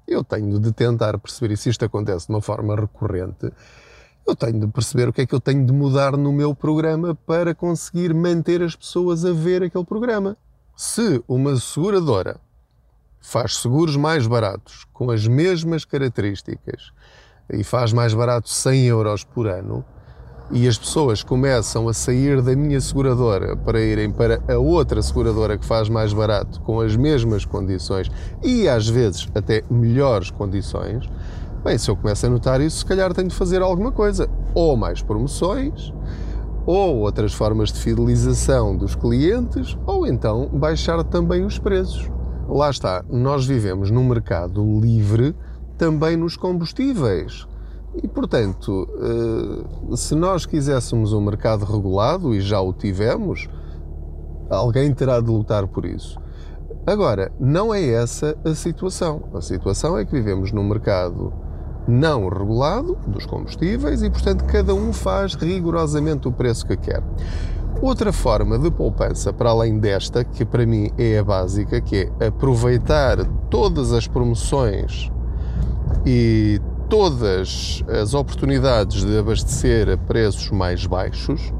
eu 0.07 0.23
tenho 0.23 0.59
de 0.59 0.71
tentar 0.71 1.17
perceber, 1.17 1.57
se 1.57 1.69
isto 1.69 1.83
acontece 1.83 2.27
de 2.27 2.33
uma 2.33 2.41
forma 2.41 2.75
recorrente, 2.75 3.51
eu 4.25 4.35
tenho 4.35 4.59
de 4.59 4.67
perceber 4.67 5.07
o 5.07 5.13
que 5.13 5.21
é 5.21 5.25
que 5.25 5.35
eu 5.35 5.39
tenho 5.39 5.65
de 5.65 5.71
mudar 5.71 6.17
no 6.17 6.33
meu 6.33 6.55
programa 6.55 7.13
para 7.13 7.53
conseguir 7.53 8.13
manter 8.13 8.61
as 8.63 8.75
pessoas 8.75 9.23
a 9.23 9.31
ver 9.31 9.63
aquele 9.63 9.85
programa. 9.85 10.35
Se 10.75 11.23
uma 11.27 11.55
seguradora 11.57 12.39
faz 13.21 13.57
seguros 13.57 13.95
mais 13.95 14.27
baratos, 14.27 14.85
com 14.91 15.11
as 15.11 15.27
mesmas 15.27 15.85
características, 15.85 16.91
e 17.51 17.63
faz 17.63 17.93
mais 17.93 18.13
barato 18.13 18.49
100 18.49 18.85
euros 18.85 19.23
por 19.23 19.47
ano, 19.47 19.85
e 20.51 20.67
as 20.67 20.77
pessoas 20.77 21.23
começam 21.23 21.87
a 21.87 21.93
sair 21.93 22.41
da 22.41 22.55
minha 22.55 22.79
seguradora 22.79 23.55
para 23.55 23.81
irem 23.81 24.11
para 24.11 24.41
a 24.47 24.57
outra 24.57 25.01
seguradora 25.01 25.57
que 25.57 25.65
faz 25.65 25.89
mais 25.89 26.13
barato, 26.13 26.61
com 26.61 26.79
as 26.79 26.95
mesmas 26.95 27.45
condições 27.45 28.11
e 28.43 28.67
às 28.69 28.87
vezes 28.87 29.27
até 29.33 29.63
melhores 29.69 30.29
condições, 30.29 31.09
bem, 31.65 31.79
se 31.79 31.89
eu 31.89 31.95
começo 31.95 32.23
a 32.23 32.29
notar 32.29 32.61
isso, 32.61 32.77
se 32.77 32.85
calhar 32.85 33.11
tenho 33.11 33.27
de 33.27 33.33
fazer 33.33 33.63
alguma 33.63 33.91
coisa. 33.91 34.29
Ou 34.53 34.77
mais 34.77 35.01
promoções, 35.01 35.91
ou 36.63 36.97
outras 36.97 37.33
formas 37.33 37.73
de 37.73 37.79
fidelização 37.79 38.77
dos 38.77 38.93
clientes, 38.93 39.75
ou 39.87 40.05
então 40.05 40.47
baixar 40.53 41.03
também 41.03 41.43
os 41.43 41.57
preços. 41.57 42.07
Lá 42.47 42.69
está, 42.69 43.03
nós 43.09 43.47
vivemos 43.47 43.89
num 43.89 44.07
mercado 44.07 44.63
livre 44.79 45.35
também 45.75 46.15
nos 46.15 46.37
combustíveis. 46.37 47.47
E, 47.95 48.07
portanto, 48.07 48.87
eh, 49.01 49.95
se 49.95 50.13
nós 50.13 50.45
quiséssemos 50.45 51.13
um 51.13 51.21
mercado 51.21 51.65
regulado, 51.65 52.35
e 52.35 52.41
já 52.41 52.61
o 52.61 52.73
tivemos, 52.73 53.49
alguém 54.51 54.93
terá 54.93 55.19
de 55.19 55.31
lutar 55.31 55.65
por 55.67 55.83
isso. 55.83 56.19
Agora, 56.85 57.31
não 57.39 57.73
é 57.73 57.83
essa 57.83 58.37
a 58.45 58.53
situação. 58.53 59.29
A 59.33 59.41
situação 59.41 59.97
é 59.97 60.05
que 60.05 60.11
vivemos 60.11 60.51
num 60.51 60.63
mercado 60.63 61.33
não 61.87 62.27
regulado 62.27 62.97
dos 63.07 63.25
combustíveis 63.25 64.01
e, 64.01 64.09
portanto, 64.09 64.43
cada 64.45 64.73
um 64.73 64.91
faz 64.91 65.35
rigorosamente 65.35 66.27
o 66.27 66.31
preço 66.31 66.65
que 66.65 66.77
quer. 66.77 67.03
Outra 67.81 68.13
forma 68.13 68.57
de 68.57 68.71
poupança, 68.71 69.33
para 69.33 69.49
além 69.49 69.77
desta, 69.77 70.23
que 70.23 70.45
para 70.45 70.65
mim 70.65 70.89
é 70.97 71.19
a 71.19 71.23
básica, 71.23 71.81
que 71.81 72.09
é 72.19 72.27
aproveitar 72.27 73.25
todas 73.49 73.91
as 73.91 74.07
promoções 74.07 75.11
e 76.05 76.61
todas 76.89 77.83
as 78.01 78.13
oportunidades 78.13 79.03
de 79.03 79.17
abastecer 79.17 79.89
a 79.89 79.97
preços 79.97 80.51
mais 80.51 80.85
baixos. 80.85 81.53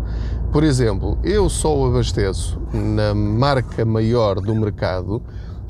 Por 0.52 0.64
exemplo, 0.64 1.18
eu 1.22 1.50
só 1.50 1.86
abasteço 1.86 2.62
na 2.72 3.14
marca 3.14 3.84
maior 3.84 4.40
do 4.40 4.56
mercado 4.56 5.22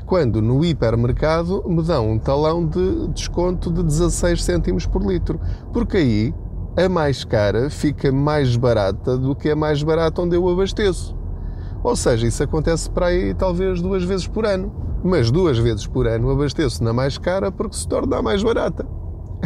quando 0.06 0.40
no 0.40 0.64
hipermercado 0.64 1.64
me 1.66 1.82
dão 1.82 2.12
um 2.12 2.18
talão 2.18 2.64
de 2.64 3.08
desconto 3.08 3.70
de 3.70 3.82
16 3.82 4.42
cêntimos 4.42 4.86
por 4.86 5.02
litro, 5.02 5.40
porque 5.72 5.96
aí 5.96 6.34
a 6.76 6.88
mais 6.88 7.24
cara 7.24 7.68
fica 7.68 8.12
mais 8.12 8.54
barata 8.56 9.18
do 9.18 9.34
que 9.34 9.50
a 9.50 9.56
mais 9.56 9.82
barata 9.82 10.22
onde 10.22 10.36
eu 10.36 10.48
abasteço. 10.48 11.16
Ou 11.82 11.96
seja, 11.96 12.26
isso 12.26 12.42
acontece 12.42 12.88
para 12.88 13.06
aí 13.06 13.34
talvez 13.34 13.82
duas 13.82 14.04
vezes 14.04 14.26
por 14.26 14.46
ano. 14.46 14.72
Mas 15.04 15.30
duas 15.30 15.58
vezes 15.58 15.86
por 15.86 16.06
ano 16.06 16.30
abasteço 16.30 16.82
na 16.82 16.92
mais 16.92 17.18
cara 17.18 17.52
porque 17.52 17.76
se 17.76 17.86
torna 17.86 18.16
a 18.18 18.22
mais 18.22 18.42
barata. 18.42 18.86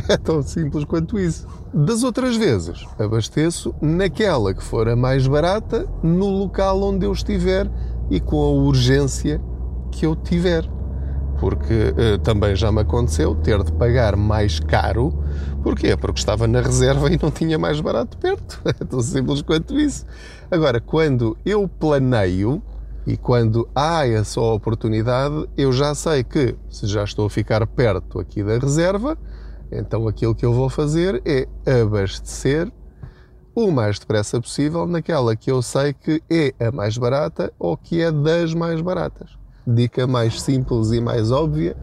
É 0.08 0.16
tão 0.16 0.40
simples 0.40 0.84
quanto 0.84 1.18
isso. 1.18 1.46
Das 1.74 2.04
outras 2.04 2.36
vezes, 2.36 2.86
abasteço 2.98 3.74
naquela 3.82 4.54
que 4.54 4.62
for 4.62 4.88
a 4.88 4.94
mais 4.94 5.26
barata, 5.26 5.86
no 6.02 6.28
local 6.28 6.80
onde 6.82 7.04
eu 7.04 7.12
estiver 7.12 7.70
e 8.08 8.20
com 8.20 8.40
a 8.40 8.50
urgência 8.50 9.42
que 9.90 10.06
eu 10.06 10.14
tiver. 10.16 10.64
Porque 11.38 11.94
eh, 11.96 12.18
também 12.18 12.54
já 12.54 12.70
me 12.70 12.80
aconteceu 12.80 13.34
ter 13.34 13.62
de 13.62 13.72
pagar 13.72 14.14
mais 14.14 14.60
caro. 14.60 15.24
Porquê? 15.62 15.96
Porque 15.96 16.18
estava 16.18 16.46
na 16.46 16.60
reserva 16.60 17.10
e 17.10 17.18
não 17.20 17.30
tinha 17.30 17.58
mais 17.58 17.80
barato 17.80 18.16
perto. 18.18 18.60
É 18.80 18.84
tão 18.84 19.00
simples 19.00 19.42
quanto 19.42 19.78
isso. 19.78 20.04
Agora, 20.50 20.80
quando 20.80 21.36
eu 21.44 21.66
planeio 21.66 22.62
e 23.06 23.16
quando 23.16 23.68
há 23.74 24.06
essa 24.06 24.40
oportunidade, 24.40 25.48
eu 25.56 25.72
já 25.72 25.94
sei 25.94 26.22
que 26.22 26.54
se 26.68 26.86
já 26.86 27.04
estou 27.04 27.26
a 27.26 27.30
ficar 27.30 27.66
perto 27.66 28.20
aqui 28.20 28.42
da 28.42 28.58
reserva, 28.58 29.16
então 29.72 30.06
aquilo 30.06 30.34
que 30.34 30.44
eu 30.44 30.52
vou 30.52 30.68
fazer 30.68 31.22
é 31.24 31.46
abastecer 31.80 32.70
o 33.54 33.70
mais 33.70 33.98
depressa 33.98 34.40
possível 34.40 34.86
naquela 34.86 35.34
que 35.34 35.50
eu 35.50 35.60
sei 35.62 35.92
que 35.92 36.22
é 36.30 36.54
a 36.64 36.70
mais 36.70 36.96
barata 36.96 37.52
ou 37.58 37.76
que 37.76 38.00
é 38.00 38.10
das 38.10 38.54
mais 38.54 38.80
baratas. 38.80 39.39
Dica 39.66 40.06
mais 40.06 40.40
simples 40.40 40.90
e 40.90 41.00
mais 41.00 41.30
óbvia, 41.30 41.76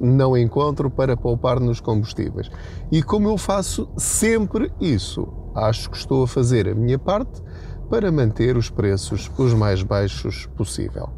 não 0.00 0.36
encontro 0.36 0.90
para 0.90 1.16
poupar 1.16 1.60
nos 1.60 1.80
combustíveis. 1.80 2.50
E 2.90 3.02
como 3.02 3.28
eu 3.28 3.36
faço 3.36 3.88
sempre 3.96 4.72
isso, 4.80 5.28
acho 5.54 5.90
que 5.90 5.96
estou 5.96 6.22
a 6.22 6.28
fazer 6.28 6.68
a 6.68 6.74
minha 6.74 6.98
parte 6.98 7.42
para 7.90 8.12
manter 8.12 8.56
os 8.56 8.70
preços 8.70 9.30
os 9.38 9.54
mais 9.54 9.82
baixos 9.82 10.46
possível. 10.56 11.10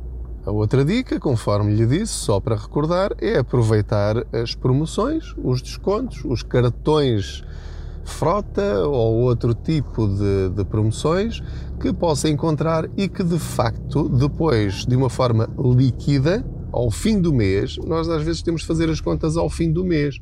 A 0.45 0.51
outra 0.51 0.85
dica, 0.85 1.21
conforme 1.21 1.75
lhe 1.75 1.87
disse, 1.87 2.15
só 2.15 2.41
para 2.41 2.57
recordar, 2.57 3.13
é 3.21 3.39
aproveitar 3.39 4.25
as 4.33 4.55
promoções, 4.55 5.35
os 5.45 5.61
descontos, 5.61 6.25
os 6.25 6.43
cartões 6.43 7.45
frota 8.05 8.81
ou 8.87 9.17
outro 9.17 9.55
tipo 9.55 10.09
de, 10.09 10.49
de, 10.51 10.65
promoções 10.65 11.43
que 11.81 11.93
possa 11.95 12.29
encontrar 12.29 12.91
e 12.95 13.09
que 13.09 13.25
de 13.25 13.39
facto, 13.39 14.07
depois, 14.09 14.85
de 14.85 14.95
uma 14.95 15.09
forma 15.09 15.49
líquida, 15.59 16.45
ao 16.71 16.91
fim 16.91 17.21
do 17.21 17.33
mês, 17.33 17.79
nós 17.79 18.09
às 18.09 18.23
vezes 18.23 18.43
temos 18.43 18.61
de 18.61 18.67
fazer 18.67 18.91
as 18.91 19.01
contas 19.01 19.37
ao 19.37 19.49
fim 19.49 19.73
do 19.73 19.83
mês. 19.83 20.19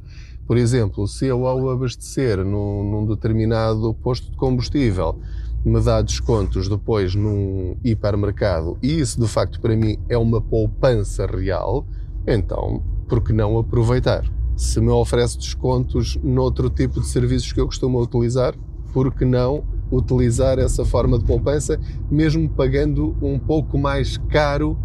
Por 0.47 0.57
exemplo, 0.57 1.07
se 1.07 1.27
eu 1.27 1.47
ao 1.47 1.69
abastecer 1.69 2.39
num, 2.45 2.91
num 2.91 3.07
determinado 3.07 3.93
posto 3.95 4.31
de 4.31 4.37
combustível 4.37 5.19
me 5.65 5.81
dá 5.81 6.01
descontos 6.01 6.69
depois 6.69 7.17
num 7.17 7.77
hipermercado 7.85 8.79
e 8.81 9.01
isso 9.01 9.21
de 9.21 9.27
facto 9.27 9.61
para 9.61 9.77
mim 9.77 9.99
é 10.09 10.17
uma 10.17 10.41
poupança 10.41 11.27
real, 11.27 11.85
então 12.27 12.83
por 13.09 13.23
que 13.23 13.33
não 13.33 13.59
aproveitar? 13.59 14.25
Se 14.57 14.81
me 14.81 14.91
oferece 14.91 15.37
descontos 15.37 16.17
noutro 16.23 16.71
tipo 16.71 17.01
de 17.01 17.07
serviços 17.09 17.53
que 17.53 17.61
eu 17.61 17.67
costumo 17.67 18.01
utilizar, 18.01 18.55
por 18.93 19.13
que 19.13 19.25
não 19.25 19.65
utilizar 19.91 20.59
essa 20.59 20.85
forma 20.85 21.19
de 21.19 21.25
poupança, 21.25 21.79
mesmo 22.11 22.49
pagando 22.49 23.17
um 23.23 23.39
pouco 23.39 23.79
mais 23.79 24.17
caro 24.29 24.79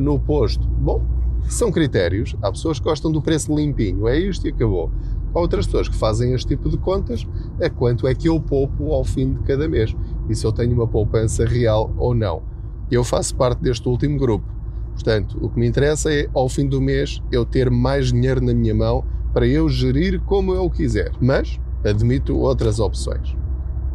no 0.00 0.18
posto? 0.18 0.66
Bom, 0.66 1.02
são 1.48 1.70
critérios. 1.70 2.34
Há 2.42 2.50
pessoas 2.50 2.78
que 2.78 2.84
gostam 2.84 3.12
do 3.12 3.20
preço 3.20 3.54
limpinho, 3.54 4.08
é 4.08 4.18
isto 4.18 4.46
e 4.46 4.50
acabou. 4.50 4.90
Há 5.34 5.40
outras 5.40 5.66
pessoas 5.66 5.88
que 5.88 5.96
fazem 5.96 6.32
este 6.32 6.48
tipo 6.48 6.68
de 6.68 6.76
contas, 6.78 7.26
é 7.58 7.68
quanto 7.68 8.06
é 8.06 8.14
que 8.14 8.28
eu 8.28 8.40
poupo 8.40 8.92
ao 8.92 9.04
fim 9.04 9.34
de 9.34 9.40
cada 9.40 9.68
mês 9.68 9.94
e 10.28 10.34
se 10.34 10.46
eu 10.46 10.52
tenho 10.52 10.72
uma 10.72 10.86
poupança 10.86 11.44
real 11.44 11.92
ou 11.98 12.14
não. 12.14 12.42
Eu 12.90 13.02
faço 13.02 13.34
parte 13.34 13.60
deste 13.60 13.88
último 13.88 14.18
grupo. 14.18 14.46
Portanto, 14.92 15.36
o 15.40 15.48
que 15.48 15.58
me 15.58 15.66
interessa 15.66 16.12
é, 16.12 16.28
ao 16.32 16.48
fim 16.48 16.68
do 16.68 16.80
mês, 16.80 17.20
eu 17.32 17.44
ter 17.44 17.68
mais 17.68 18.12
dinheiro 18.12 18.40
na 18.40 18.54
minha 18.54 18.74
mão 18.74 19.04
para 19.32 19.46
eu 19.46 19.68
gerir 19.68 20.20
como 20.20 20.54
eu 20.54 20.70
quiser. 20.70 21.10
Mas 21.20 21.58
admito 21.84 22.36
outras 22.38 22.78
opções. 22.78 23.36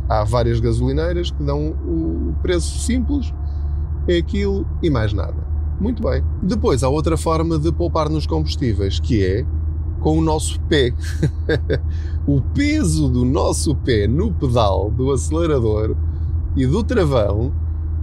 Há 0.10 0.24
várias 0.24 0.60
gasolineiras 0.60 1.30
que 1.30 1.44
dão 1.44 1.70
o 1.70 2.34
preço 2.42 2.80
simples, 2.80 3.32
é 4.08 4.18
aquilo 4.18 4.66
e 4.82 4.90
mais 4.90 5.14
nada. 5.14 5.48
Muito 5.80 6.02
bem. 6.02 6.24
Depois 6.42 6.84
há 6.84 6.90
outra 6.90 7.16
forma 7.16 7.58
de 7.58 7.72
poupar 7.72 8.10
nos 8.10 8.26
combustíveis, 8.26 9.00
que 9.00 9.24
é 9.24 9.46
com 10.00 10.18
o 10.18 10.22
nosso 10.22 10.60
pé. 10.62 10.94
o 12.28 12.42
peso 12.42 13.08
do 13.08 13.24
nosso 13.24 13.76
pé 13.76 14.08
no 14.08 14.34
pedal 14.34 14.90
do 14.90 15.12
acelerador 15.12 15.96
e 16.56 16.66
do 16.66 16.84
travão 16.84 17.54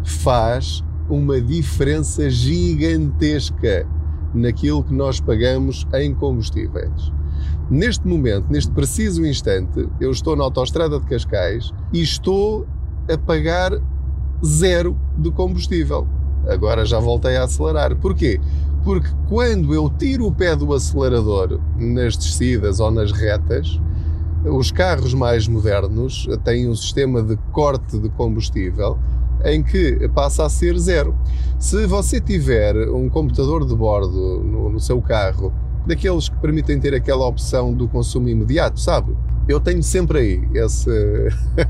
faz 0.05 0.85
uma 1.09 1.41
diferença 1.41 2.31
gigantesca 2.31 3.87
naquilo 4.35 4.85
que 4.85 4.95
nós 4.95 5.21
pagamos 5.21 5.87
em 5.95 6.15
combustíveis. 6.15 7.13
Neste 7.69 8.07
momento, 8.07 8.47
neste 8.49 8.71
preciso 8.71 9.27
instante, 9.27 9.89
eu 10.01 10.13
estou 10.13 10.37
na 10.37 10.45
autoestrada 10.45 11.01
de 11.01 11.07
Cascais 11.07 11.73
e 11.93 12.01
estou 12.01 12.65
a 13.13 13.19
pagar 13.19 13.73
zero 14.45 14.97
de 15.19 15.33
combustível. 15.33 16.07
Agora 16.49 16.85
já 16.85 17.01
voltei 17.01 17.37
a 17.37 17.43
acelerar. 17.43 17.97
Porquê? 17.97 18.41
Porque 18.85 19.09
quando 19.29 19.75
eu 19.75 19.91
tiro 19.91 20.27
o 20.27 20.33
pé 20.33 20.55
do 20.55 20.73
acelerador 20.73 21.61
nas 21.77 22.17
descidas 22.17 22.79
ou 22.79 22.91
nas 22.93 23.11
retas, 23.11 23.81
os 24.45 24.71
carros 24.71 25.13
mais 25.13 25.49
modernos 25.49 26.29
têm 26.45 26.69
um 26.69 26.75
sistema 26.77 27.21
de 27.21 27.37
corte 27.51 27.99
de 27.99 28.09
combustível 28.11 28.97
em 29.45 29.61
que 29.63 30.09
passa 30.11 30.45
a 30.45 30.49
ser 30.49 30.79
zero. 30.79 31.17
Se 31.59 31.85
você 31.87 32.21
tiver 32.21 32.77
um 32.91 33.09
computador 33.09 33.67
de 33.67 33.75
bordo 33.75 34.41
no, 34.41 34.71
no 34.71 34.81
seu 34.81 35.03
carro, 35.03 35.53
daqueles 35.87 36.29
que 36.29 36.37
permitem 36.37 36.81
ter 36.81 36.95
aquela 36.95 37.27
opção 37.27 37.73
do 37.73 37.89
consumo 37.89 38.29
imediato, 38.29 38.81
sabe? 38.81 39.17
Eu 39.49 39.61
tenho 39.61 39.83
sempre 39.83 40.19
aí 40.19 40.49
esse, 40.55 40.91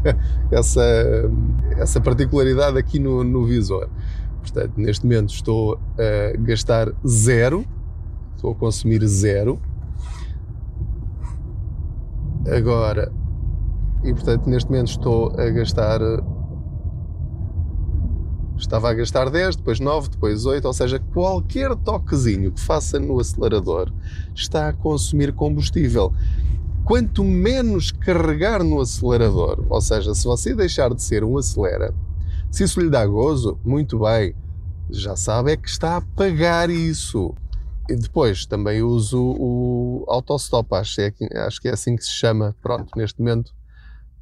essa, 0.50 1.30
essa 1.76 2.00
particularidade 2.00 2.78
aqui 2.78 2.99
no, 2.99 3.23
no 3.23 3.44
visor. 3.44 3.88
Portanto, 4.40 4.73
neste 4.76 5.04
momento 5.04 5.30
estou 5.30 5.78
a 5.99 6.37
gastar 6.38 6.92
zero, 7.06 7.66
estou 8.35 8.52
a 8.52 8.54
consumir 8.54 9.06
zero. 9.06 9.61
Agora, 12.46 13.12
e 14.04 14.12
portanto, 14.12 14.49
neste 14.49 14.70
momento 14.70 14.88
estou 14.88 15.32
a 15.38 15.50
gastar 15.50 16.00
estava 18.58 18.90
a 18.90 18.94
gastar 18.94 19.30
10, 19.30 19.56
depois 19.56 19.80
9, 19.80 20.08
depois 20.08 20.46
8, 20.46 20.64
ou 20.64 20.72
seja, 20.72 20.98
qualquer 21.12 21.75
toquezinho 21.76 22.52
que 22.52 22.60
faça 22.60 22.98
no 22.98 23.18
acelerador 23.20 23.92
está 24.34 24.68
a 24.68 24.72
consumir 24.72 25.32
combustível. 25.32 26.12
Quanto 26.84 27.25
menos 27.25 27.90
carregar 27.90 28.62
no 28.62 28.80
acelerador, 28.80 29.64
ou 29.68 29.80
seja, 29.80 30.14
se 30.14 30.25
você 30.25 30.54
deixar 30.54 30.94
de 30.94 31.02
ser 31.02 31.25
um 31.25 31.36
acelera, 31.36 31.92
se 32.50 32.64
isso 32.64 32.80
lhe 32.80 32.88
dá 32.88 33.04
gozo, 33.04 33.58
muito 33.64 33.98
bem, 33.98 34.34
já 34.88 35.16
sabe 35.16 35.52
é 35.52 35.56
que 35.56 35.68
está 35.68 35.96
a 35.96 36.00
pagar 36.00 36.70
isso. 36.70 37.34
E 37.88 37.94
depois 37.94 38.46
também 38.46 38.82
uso 38.82 39.20
o 39.20 40.04
autostop, 40.08 40.75
acho, 40.75 41.00
é, 41.00 41.12
acho 41.46 41.60
que 41.60 41.68
é 41.68 41.72
assim 41.72 41.96
que 41.96 42.02
se 42.02 42.10
chama. 42.10 42.54
Pronto, 42.62 42.90
neste 42.96 43.20
momento 43.20 43.52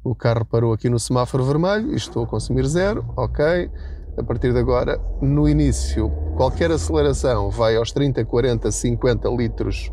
o 0.03 0.13
carro 0.13 0.45
parou 0.45 0.71
aqui 0.73 0.87
no 0.87 0.99
semáforo 0.99 1.43
vermelho 1.43 1.93
e 1.93 1.95
estou 1.95 2.23
a 2.23 2.27
consumir 2.27 2.67
zero, 2.67 3.05
ok 3.15 3.69
a 4.17 4.23
partir 4.23 4.53
de 4.53 4.59
agora, 4.59 4.99
no 5.21 5.47
início, 5.47 6.09
qualquer 6.37 6.71
aceleração 6.71 7.49
vai 7.49 7.75
aos 7.75 7.91
30, 7.91 8.23
40, 8.23 8.71
50 8.71 9.29
litros 9.29 9.91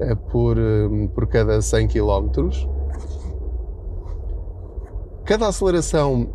eh, 0.00 0.14
por, 0.14 0.56
eh, 0.56 1.08
por 1.14 1.26
cada 1.26 1.60
100 1.60 1.88
km. 1.88 2.50
Cada 5.24 5.48
aceleração 5.48 6.32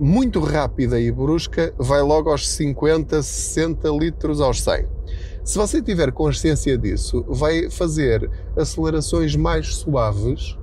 muito 0.00 0.40
rápida 0.40 0.98
e 0.98 1.12
brusca 1.12 1.72
vai 1.78 2.02
logo 2.02 2.30
aos 2.30 2.48
50, 2.50 3.22
60 3.22 3.88
litros 3.90 4.40
aos 4.40 4.60
100. 4.60 4.86
Se 5.44 5.56
você 5.56 5.80
tiver 5.80 6.10
consciência 6.10 6.76
disso, 6.76 7.24
vai 7.28 7.70
fazer 7.70 8.28
acelerações 8.56 9.36
mais 9.36 9.76
suaves 9.76 10.58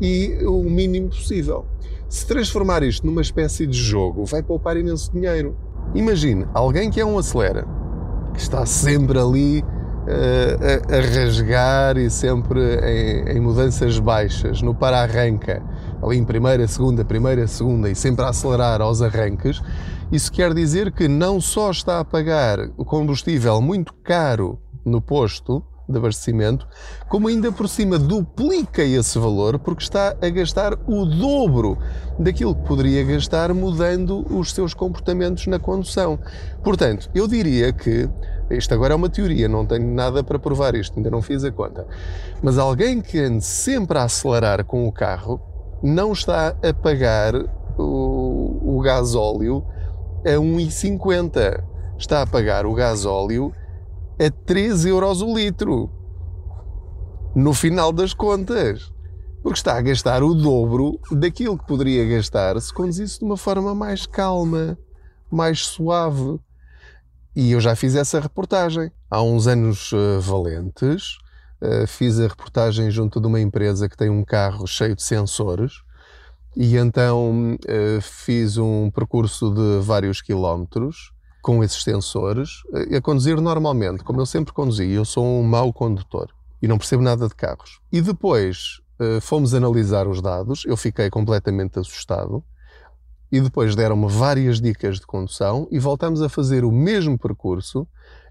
e 0.00 0.38
o 0.46 0.62
mínimo 0.62 1.08
possível. 1.08 1.66
Se 2.08 2.24
transformar 2.26 2.82
isto 2.84 3.04
numa 3.04 3.20
espécie 3.20 3.66
de 3.66 3.76
jogo, 3.76 4.24
vai 4.24 4.42
poupar 4.42 4.76
imenso 4.76 5.12
dinheiro. 5.12 5.56
Imagine 5.94 6.46
alguém 6.54 6.90
que 6.90 7.00
é 7.00 7.04
um 7.04 7.18
acelera, 7.18 7.66
que 8.32 8.40
está 8.40 8.64
sempre 8.64 9.18
ali 9.18 9.60
uh, 9.60 10.92
a, 10.92 10.96
a, 10.96 11.00
rasgar 11.00 11.96
e 11.96 12.08
sempre 12.08 12.60
em, 12.60 13.36
em 13.36 13.40
mudanças 13.40 13.98
baixas, 13.98 14.62
no 14.62 14.72
para-arranca, 14.72 15.62
ali 16.00 16.16
em 16.16 16.24
primeira, 16.24 16.66
segunda, 16.68 17.04
primeira, 17.04 17.46
segunda 17.48 17.90
e 17.90 17.94
sempre 17.94 18.24
a 18.24 18.28
acelerar 18.28 18.80
aos 18.80 19.02
arranques. 19.02 19.60
Isso 20.12 20.30
quer 20.30 20.54
dizer 20.54 20.92
que 20.92 21.08
não 21.08 21.40
só 21.40 21.72
está 21.72 21.98
a 21.98 22.04
pagar 22.04 22.70
o 22.76 22.84
combustível 22.84 23.60
muito 23.60 23.92
caro 24.04 24.60
no 24.84 25.00
posto, 25.00 25.64
de 25.88 25.98
abastecimento, 25.98 26.66
como 27.08 27.28
ainda 27.28 27.52
por 27.52 27.68
cima 27.68 27.98
duplica 27.98 28.82
esse 28.82 29.18
valor 29.18 29.58
porque 29.58 29.82
está 29.82 30.16
a 30.20 30.28
gastar 30.28 30.74
o 30.86 31.04
dobro 31.04 31.78
daquilo 32.18 32.54
que 32.54 32.66
poderia 32.66 33.04
gastar 33.04 33.54
mudando 33.54 34.26
os 34.30 34.52
seus 34.52 34.74
comportamentos 34.74 35.46
na 35.46 35.58
condução. 35.58 36.18
Portanto, 36.62 37.10
eu 37.14 37.28
diria 37.28 37.72
que 37.72 38.08
isto 38.50 38.72
agora 38.74 38.94
é 38.94 38.96
uma 38.96 39.08
teoria, 39.08 39.48
não 39.48 39.66
tenho 39.66 39.86
nada 39.92 40.22
para 40.22 40.38
provar 40.38 40.74
isto, 40.74 40.96
ainda 40.96 41.10
não 41.10 41.22
fiz 41.22 41.44
a 41.44 41.50
conta. 41.50 41.86
Mas 42.42 42.58
alguém 42.58 43.00
que 43.00 43.18
ande 43.18 43.44
sempre 43.44 43.98
a 43.98 44.04
acelerar 44.04 44.64
com 44.64 44.86
o 44.86 44.92
carro 44.92 45.40
não 45.82 46.12
está 46.12 46.54
a 46.62 46.74
pagar 46.74 47.34
o, 47.78 48.76
o 48.76 48.80
gasóleo 48.80 49.64
a 50.24 50.30
1,50. 50.30 51.62
Está 51.98 52.22
a 52.22 52.26
pagar 52.26 52.66
o 52.66 52.74
gasóleo 52.74 53.52
a 54.18 54.30
3 54.30 54.86
euros 54.86 55.20
o 55.20 55.34
litro. 55.34 55.90
No 57.34 57.52
final 57.52 57.92
das 57.92 58.14
contas. 58.14 58.92
Porque 59.42 59.58
está 59.58 59.76
a 59.76 59.82
gastar 59.82 60.22
o 60.22 60.34
dobro 60.34 60.98
daquilo 61.12 61.58
que 61.58 61.66
poderia 61.66 62.04
gastar 62.06 62.60
se 62.60 62.72
conduzisse 62.72 63.18
de 63.18 63.24
uma 63.24 63.36
forma 63.36 63.74
mais 63.74 64.06
calma, 64.06 64.76
mais 65.30 65.66
suave. 65.66 66.40
E 67.34 67.52
eu 67.52 67.60
já 67.60 67.76
fiz 67.76 67.94
essa 67.94 68.18
reportagem. 68.18 68.90
Há 69.10 69.22
uns 69.22 69.46
anos 69.46 69.92
uh, 69.92 70.20
valentes, 70.20 71.18
uh, 71.62 71.86
fiz 71.86 72.18
a 72.18 72.26
reportagem 72.26 72.90
junto 72.90 73.20
de 73.20 73.26
uma 73.26 73.38
empresa 73.38 73.88
que 73.88 73.96
tem 73.96 74.08
um 74.08 74.24
carro 74.24 74.66
cheio 74.66 74.96
de 74.96 75.02
sensores. 75.02 75.74
E 76.56 76.76
então 76.76 77.54
uh, 77.54 78.00
fiz 78.00 78.56
um 78.56 78.90
percurso 78.90 79.52
de 79.52 79.84
vários 79.84 80.22
quilómetros 80.22 81.12
com 81.46 81.62
esses 81.62 81.84
sensores 81.84 82.64
eh, 82.74 82.96
a 82.96 83.00
conduzir 83.00 83.40
normalmente, 83.40 84.02
como 84.02 84.20
eu 84.20 84.26
sempre 84.26 84.52
conduzi. 84.52 84.90
Eu 84.90 85.04
sou 85.04 85.24
um 85.24 85.44
mau 85.44 85.72
condutor 85.72 86.28
e 86.60 86.66
não 86.66 86.76
percebo 86.76 87.04
nada 87.04 87.28
de 87.28 87.36
carros. 87.36 87.78
E 87.92 88.00
depois 88.00 88.80
uh, 88.98 89.20
fomos 89.20 89.54
analisar 89.54 90.08
os 90.08 90.20
dados, 90.20 90.64
eu 90.66 90.76
fiquei 90.76 91.08
completamente 91.08 91.78
assustado. 91.78 92.42
E 93.30 93.40
depois 93.40 93.76
deram-me 93.76 94.08
várias 94.08 94.60
dicas 94.60 94.98
de 94.98 95.06
condução 95.06 95.68
e 95.70 95.78
voltamos 95.78 96.20
a 96.20 96.28
fazer 96.28 96.64
o 96.64 96.72
mesmo 96.72 97.16
percurso 97.16 97.86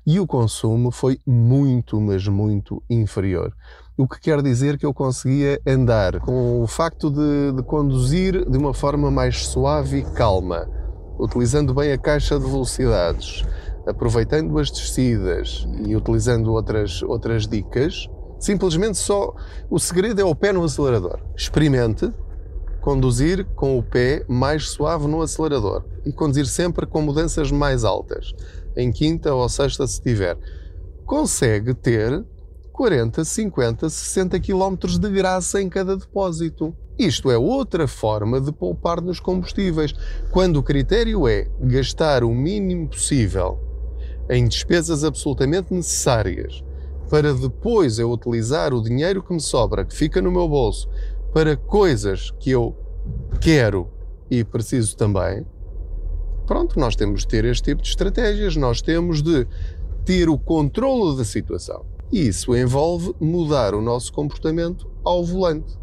e 0.05 0.19
o 0.19 0.27
consumo 0.27 0.91
foi 0.91 1.17
muito, 1.25 2.01
mas 2.01 2.27
muito 2.27 2.83
inferior. 2.89 3.55
O 3.97 4.09
que 4.09 4.19
quer 4.19 4.41
dizer 4.41 4.77
que 4.77 4.85
eu 4.85 4.93
conseguia 4.93 5.61
andar 5.65 6.19
com 6.19 6.61
o 6.61 6.67
facto 6.67 7.09
de, 7.09 7.53
de 7.55 7.63
conduzir 7.63 8.49
de 8.49 8.57
uma 8.57 8.73
forma 8.73 9.09
mais 9.09 9.47
suave 9.47 9.99
e 9.99 10.03
calma 10.03 10.67
utilizando 11.19 11.73
bem 11.73 11.91
a 11.91 11.97
caixa 11.97 12.39
de 12.39 12.45
velocidades, 12.45 13.43
aproveitando 13.85 14.57
as 14.59 14.69
descidas 14.71 15.67
e 15.85 15.95
utilizando 15.95 16.51
outras, 16.51 17.01
outras 17.03 17.47
dicas, 17.47 18.09
simplesmente 18.39 18.97
só 18.97 19.33
o 19.69 19.79
segredo 19.79 20.21
é 20.21 20.25
o 20.25 20.35
pé 20.35 20.51
no 20.51 20.63
acelerador. 20.63 21.19
Experimente 21.35 22.11
conduzir 22.81 23.45
com 23.55 23.79
o 23.79 23.83
pé 23.83 24.23
mais 24.27 24.69
suave 24.69 25.07
no 25.07 25.21
acelerador 25.21 25.83
e 26.05 26.11
conduzir 26.11 26.45
sempre 26.45 26.85
com 26.85 27.01
mudanças 27.01 27.51
mais 27.51 27.83
altas, 27.83 28.33
em 28.77 28.91
quinta 28.91 29.33
ou 29.33 29.49
sexta 29.49 29.87
se 29.87 30.01
tiver. 30.01 30.37
Consegue 31.05 31.73
ter 31.73 32.23
40, 32.75 33.23
50, 33.23 33.89
60 33.89 34.37
km 34.41 34.75
de 34.99 35.09
graça 35.09 35.61
em 35.61 35.69
cada 35.69 35.95
depósito. 35.95 36.75
Isto 36.99 37.31
é 37.31 37.37
outra 37.37 37.87
forma 37.87 38.41
de 38.41 38.51
poupar 38.51 38.99
nos 38.99 39.17
combustíveis, 39.17 39.93
quando 40.29 40.57
o 40.57 40.63
critério 40.63 41.25
é 41.25 41.47
gastar 41.61 42.21
o 42.21 42.35
mínimo 42.35 42.89
possível 42.89 43.59
em 44.29 44.45
despesas 44.45 45.05
absolutamente 45.05 45.73
necessárias 45.73 46.61
para 47.09 47.33
depois 47.33 47.97
eu 47.97 48.11
utilizar 48.11 48.73
o 48.73 48.83
dinheiro 48.83 49.23
que 49.23 49.31
me 49.31 49.39
sobra, 49.39 49.85
que 49.85 49.95
fica 49.95 50.21
no 50.21 50.29
meu 50.29 50.49
bolso, 50.49 50.89
para 51.33 51.55
coisas 51.55 52.31
que 52.39 52.51
eu 52.51 52.75
quero 53.39 53.89
e 54.29 54.43
preciso 54.43 54.97
também. 54.97 55.45
Pronto, 56.45 56.77
nós 56.77 56.93
temos 56.97 57.21
de 57.21 57.27
ter 57.27 57.45
este 57.45 57.71
tipo 57.71 57.81
de 57.81 57.87
estratégias, 57.87 58.57
nós 58.57 58.81
temos 58.81 59.21
de 59.21 59.47
ter 60.03 60.27
o 60.27 60.37
controlo 60.37 61.15
da 61.15 61.23
situação. 61.23 61.94
E 62.11 62.27
isso 62.27 62.55
envolve 62.55 63.13
mudar 63.19 63.73
o 63.73 63.81
nosso 63.81 64.13
comportamento 64.13 64.89
ao 65.03 65.23
volante. 65.23 65.77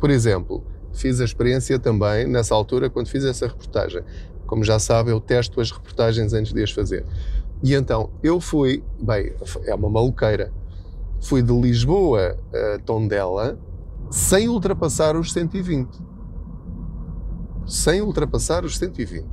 Por 0.00 0.10
exemplo, 0.10 0.64
fiz 0.92 1.20
a 1.20 1.24
experiência 1.24 1.78
também 1.78 2.26
nessa 2.26 2.54
altura 2.54 2.88
quando 2.88 3.08
fiz 3.08 3.24
essa 3.24 3.46
reportagem. 3.46 4.02
Como 4.46 4.64
já 4.64 4.78
sabe, 4.78 5.10
eu 5.10 5.20
testo 5.20 5.60
as 5.60 5.70
reportagens 5.70 6.32
antes 6.32 6.52
de 6.52 6.62
as 6.62 6.70
fazer. 6.70 7.04
E 7.62 7.74
então 7.74 8.10
eu 8.22 8.40
fui, 8.40 8.82
bem, 9.00 9.32
é 9.64 9.74
uma 9.74 9.90
maluqueira. 9.90 10.52
Fui 11.20 11.42
de 11.42 11.52
Lisboa 11.52 12.38
a 12.52 12.78
Tondela 12.78 13.58
sem 14.10 14.48
ultrapassar 14.48 15.16
os 15.16 15.32
120. 15.32 15.88
Sem 17.66 18.00
ultrapassar 18.00 18.64
os 18.64 18.78
120. 18.78 19.26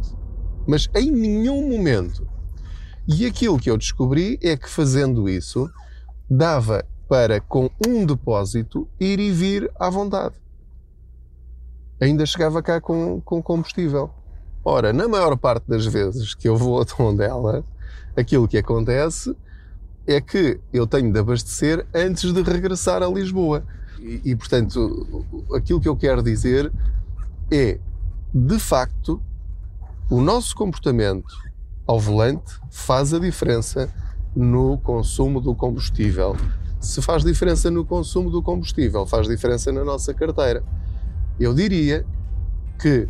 Mas 0.68 0.90
em 0.96 1.12
nenhum 1.12 1.70
momento. 1.70 2.28
E 3.08 3.26
aquilo 3.26 3.60
que 3.60 3.70
eu 3.70 3.78
descobri 3.78 4.40
é 4.42 4.58
que 4.58 4.68
fazendo 4.68 5.30
isso 5.30 5.70
dava 6.30 6.86
para, 7.08 7.40
com 7.40 7.70
um 7.86 8.06
depósito, 8.06 8.88
ir 9.00 9.20
e 9.20 9.32
vir 9.32 9.72
à 9.80 9.90
vontade. 9.90 10.36
Ainda 12.00 12.26
chegava 12.26 12.62
cá 12.62 12.82
com, 12.82 13.22
com 13.22 13.42
combustível. 13.42 14.10
Ora, 14.64 14.92
na 14.92 15.08
maior 15.08 15.38
parte 15.38 15.68
das 15.68 15.86
vezes 15.86 16.34
que 16.34 16.50
eu 16.50 16.58
vou 16.58 16.82
a 16.82 16.86
Tondela, 16.86 17.64
aquilo 18.16 18.48
que 18.48 18.58
acontece 18.58 19.36
é 20.08 20.20
que 20.20 20.60
eu 20.74 20.86
tenho 20.86 21.12
de 21.12 21.20
abastecer 21.20 21.86
antes 21.94 22.32
de 22.32 22.42
regressar 22.42 23.02
a 23.02 23.08
Lisboa. 23.08 23.64
E, 24.00 24.22
e, 24.32 24.36
portanto, 24.36 25.26
aquilo 25.56 25.80
que 25.80 25.88
eu 25.88 25.96
quero 25.96 26.22
dizer 26.22 26.72
é, 27.52 27.80
de 28.34 28.60
facto, 28.60 29.22
o 30.10 30.22
nosso 30.22 30.56
comportamento 30.56 31.34
ao 31.88 32.00
volante 32.00 32.60
faz 32.70 33.14
a 33.14 33.20
diferença 33.20 33.92
no 34.36 34.78
consumo 34.80 35.40
do 35.40 35.56
combustível. 35.56 36.36
Se 36.80 37.02
faz 37.02 37.24
diferença 37.24 37.72
no 37.72 37.86
consumo 37.86 38.30
do 38.30 38.42
combustível, 38.42 39.06
faz 39.06 39.28
diferença 39.28 39.72
na 39.72 39.84
nossa 39.84 40.14
carteira. 40.14 40.64
Eu 41.40 41.54
diria 41.54 42.06
que 42.80 43.08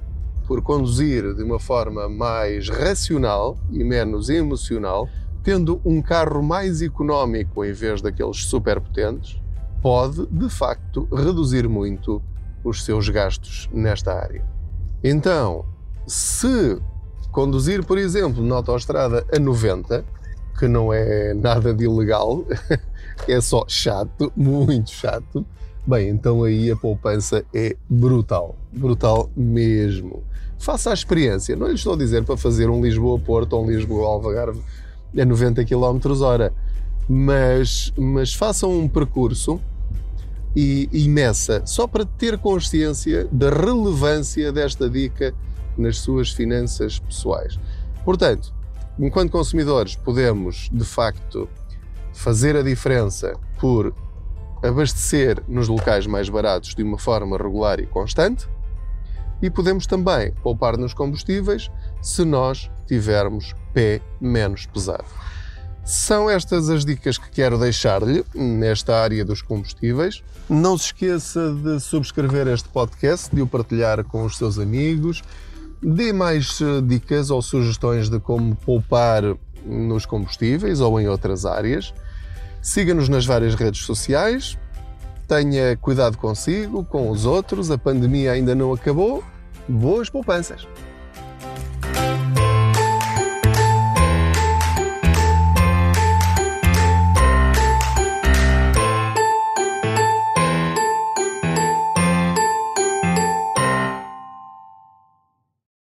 por 0.47 0.61
conduzir 0.61 1.33
de 1.33 1.43
uma 1.43 1.59
forma 1.59 2.07
mais 2.07 2.69
racional 2.69 3.57
e 3.71 3.83
menos 3.83 4.29
emocional, 4.29 5.09
tendo 5.43 5.81
um 5.83 6.01
carro 6.01 6.41
mais 6.41 6.81
económico 6.81 7.65
em 7.65 7.73
vez 7.73 8.01
daqueles 8.01 8.45
superpotentes, 8.45 9.41
pode 9.81 10.25
de 10.27 10.49
facto 10.49 11.07
reduzir 11.11 11.67
muito 11.67 12.21
os 12.63 12.83
seus 12.83 13.09
gastos 13.09 13.69
nesta 13.71 14.13
área. 14.13 14.43
Então, 15.03 15.65
se 16.07 16.79
conduzir, 17.31 17.83
por 17.83 17.97
exemplo, 17.97 18.43
na 18.43 18.55
autoestrada 18.55 19.25
a 19.35 19.39
90, 19.39 20.05
que 20.57 20.67
não 20.67 20.93
é 20.93 21.33
nada 21.33 21.73
de 21.73 21.83
ilegal, 21.83 22.45
é 23.27 23.41
só 23.41 23.65
chato, 23.67 24.31
muito 24.35 24.91
chato, 24.91 25.45
bem, 25.85 26.09
então 26.09 26.43
aí 26.43 26.71
a 26.71 26.75
poupança 26.75 27.45
é 27.53 27.75
brutal, 27.89 28.55
brutal 28.71 29.29
mesmo 29.35 30.23
faça 30.65 30.89
a 30.89 30.93
experiência. 30.93 31.55
Não 31.55 31.67
lhe 31.67 31.75
estou 31.75 31.93
a 31.93 31.97
dizer 31.97 32.23
para 32.23 32.35
fazer 32.35 32.69
um 32.69 32.81
Lisboa-Porto 32.81 33.53
ou 33.53 33.63
um 33.63 33.69
Lisboa-Alvagarve 33.69 34.61
a 35.15 35.23
90 35.23 35.63
km 35.63 36.21
hora, 36.21 36.51
mas, 37.07 37.93
mas 37.95 38.33
façam 38.33 38.71
um 38.71 38.87
percurso 38.87 39.61
e, 40.55 40.89
e 40.91 41.07
meça, 41.07 41.61
só 41.65 41.85
para 41.85 42.03
ter 42.03 42.39
consciência 42.39 43.27
da 43.31 43.49
relevância 43.51 44.51
desta 44.51 44.89
dica 44.89 45.35
nas 45.77 45.99
suas 45.99 46.31
finanças 46.31 46.97
pessoais. 46.97 47.59
Portanto, 48.03 48.53
enquanto 48.99 49.31
consumidores, 49.31 49.95
podemos 49.95 50.69
de 50.71 50.85
facto 50.85 51.49
fazer 52.13 52.55
a 52.55 52.61
diferença 52.61 53.37
por 53.59 53.93
abastecer 54.63 55.43
nos 55.47 55.67
locais 55.67 56.07
mais 56.07 56.29
baratos 56.29 56.73
de 56.73 56.83
uma 56.83 56.97
forma 56.97 57.37
regular 57.37 57.79
e 57.79 57.85
constante 57.85 58.47
e 59.41 59.49
podemos 59.49 59.85
também 59.85 60.31
poupar 60.41 60.77
nos 60.77 60.93
combustíveis 60.93 61.69
se 62.01 62.23
nós 62.23 62.69
tivermos 62.87 63.53
pé 63.73 64.01
menos 64.19 64.65
pesado. 64.65 65.05
São 65.83 66.27
estas 66.29 66.67
as 66.69 66.83
dicas 66.83 67.17
que 67.17 67.29
quero 67.29 67.59
deixar-lhe 67.59 68.25
nesta 68.33 68.95
área 68.95 69.23
dos 69.23 69.43
combustíveis. 69.43 70.23
Não 70.49 70.75
se 70.77 70.85
esqueça 70.85 71.53
de 71.53 71.79
subscrever 71.79 72.47
este 72.47 72.67
podcast, 72.69 73.33
de 73.35 73.41
o 73.41 73.47
partilhar 73.47 74.03
com 74.03 74.23
os 74.25 74.35
seus 74.35 74.57
amigos. 74.57 75.21
Dê 75.81 76.11
mais 76.13 76.59
eh, 76.61 76.81
dicas 76.81 77.29
ou 77.29 77.41
sugestões 77.41 78.09
de 78.09 78.19
como 78.19 78.55
poupar 78.55 79.23
nos 79.65 80.05
combustíveis 80.05 80.79
ou 80.79 80.99
em 80.99 81.07
outras 81.07 81.45
áreas. 81.45 81.93
Siga-nos 82.61 83.09
nas 83.09 83.25
várias 83.25 83.55
redes 83.55 83.85
sociais. 83.85 84.57
Tenha 85.27 85.75
cuidado 85.77 86.17
consigo, 86.17 86.83
com 86.83 87.09
os 87.09 87.25
outros. 87.25 87.71
A 87.71 87.77
pandemia 87.77 88.31
ainda 88.31 88.53
não 88.55 88.73
acabou 88.73 89.23
boas 89.67 90.09
poupanças. 90.09 90.67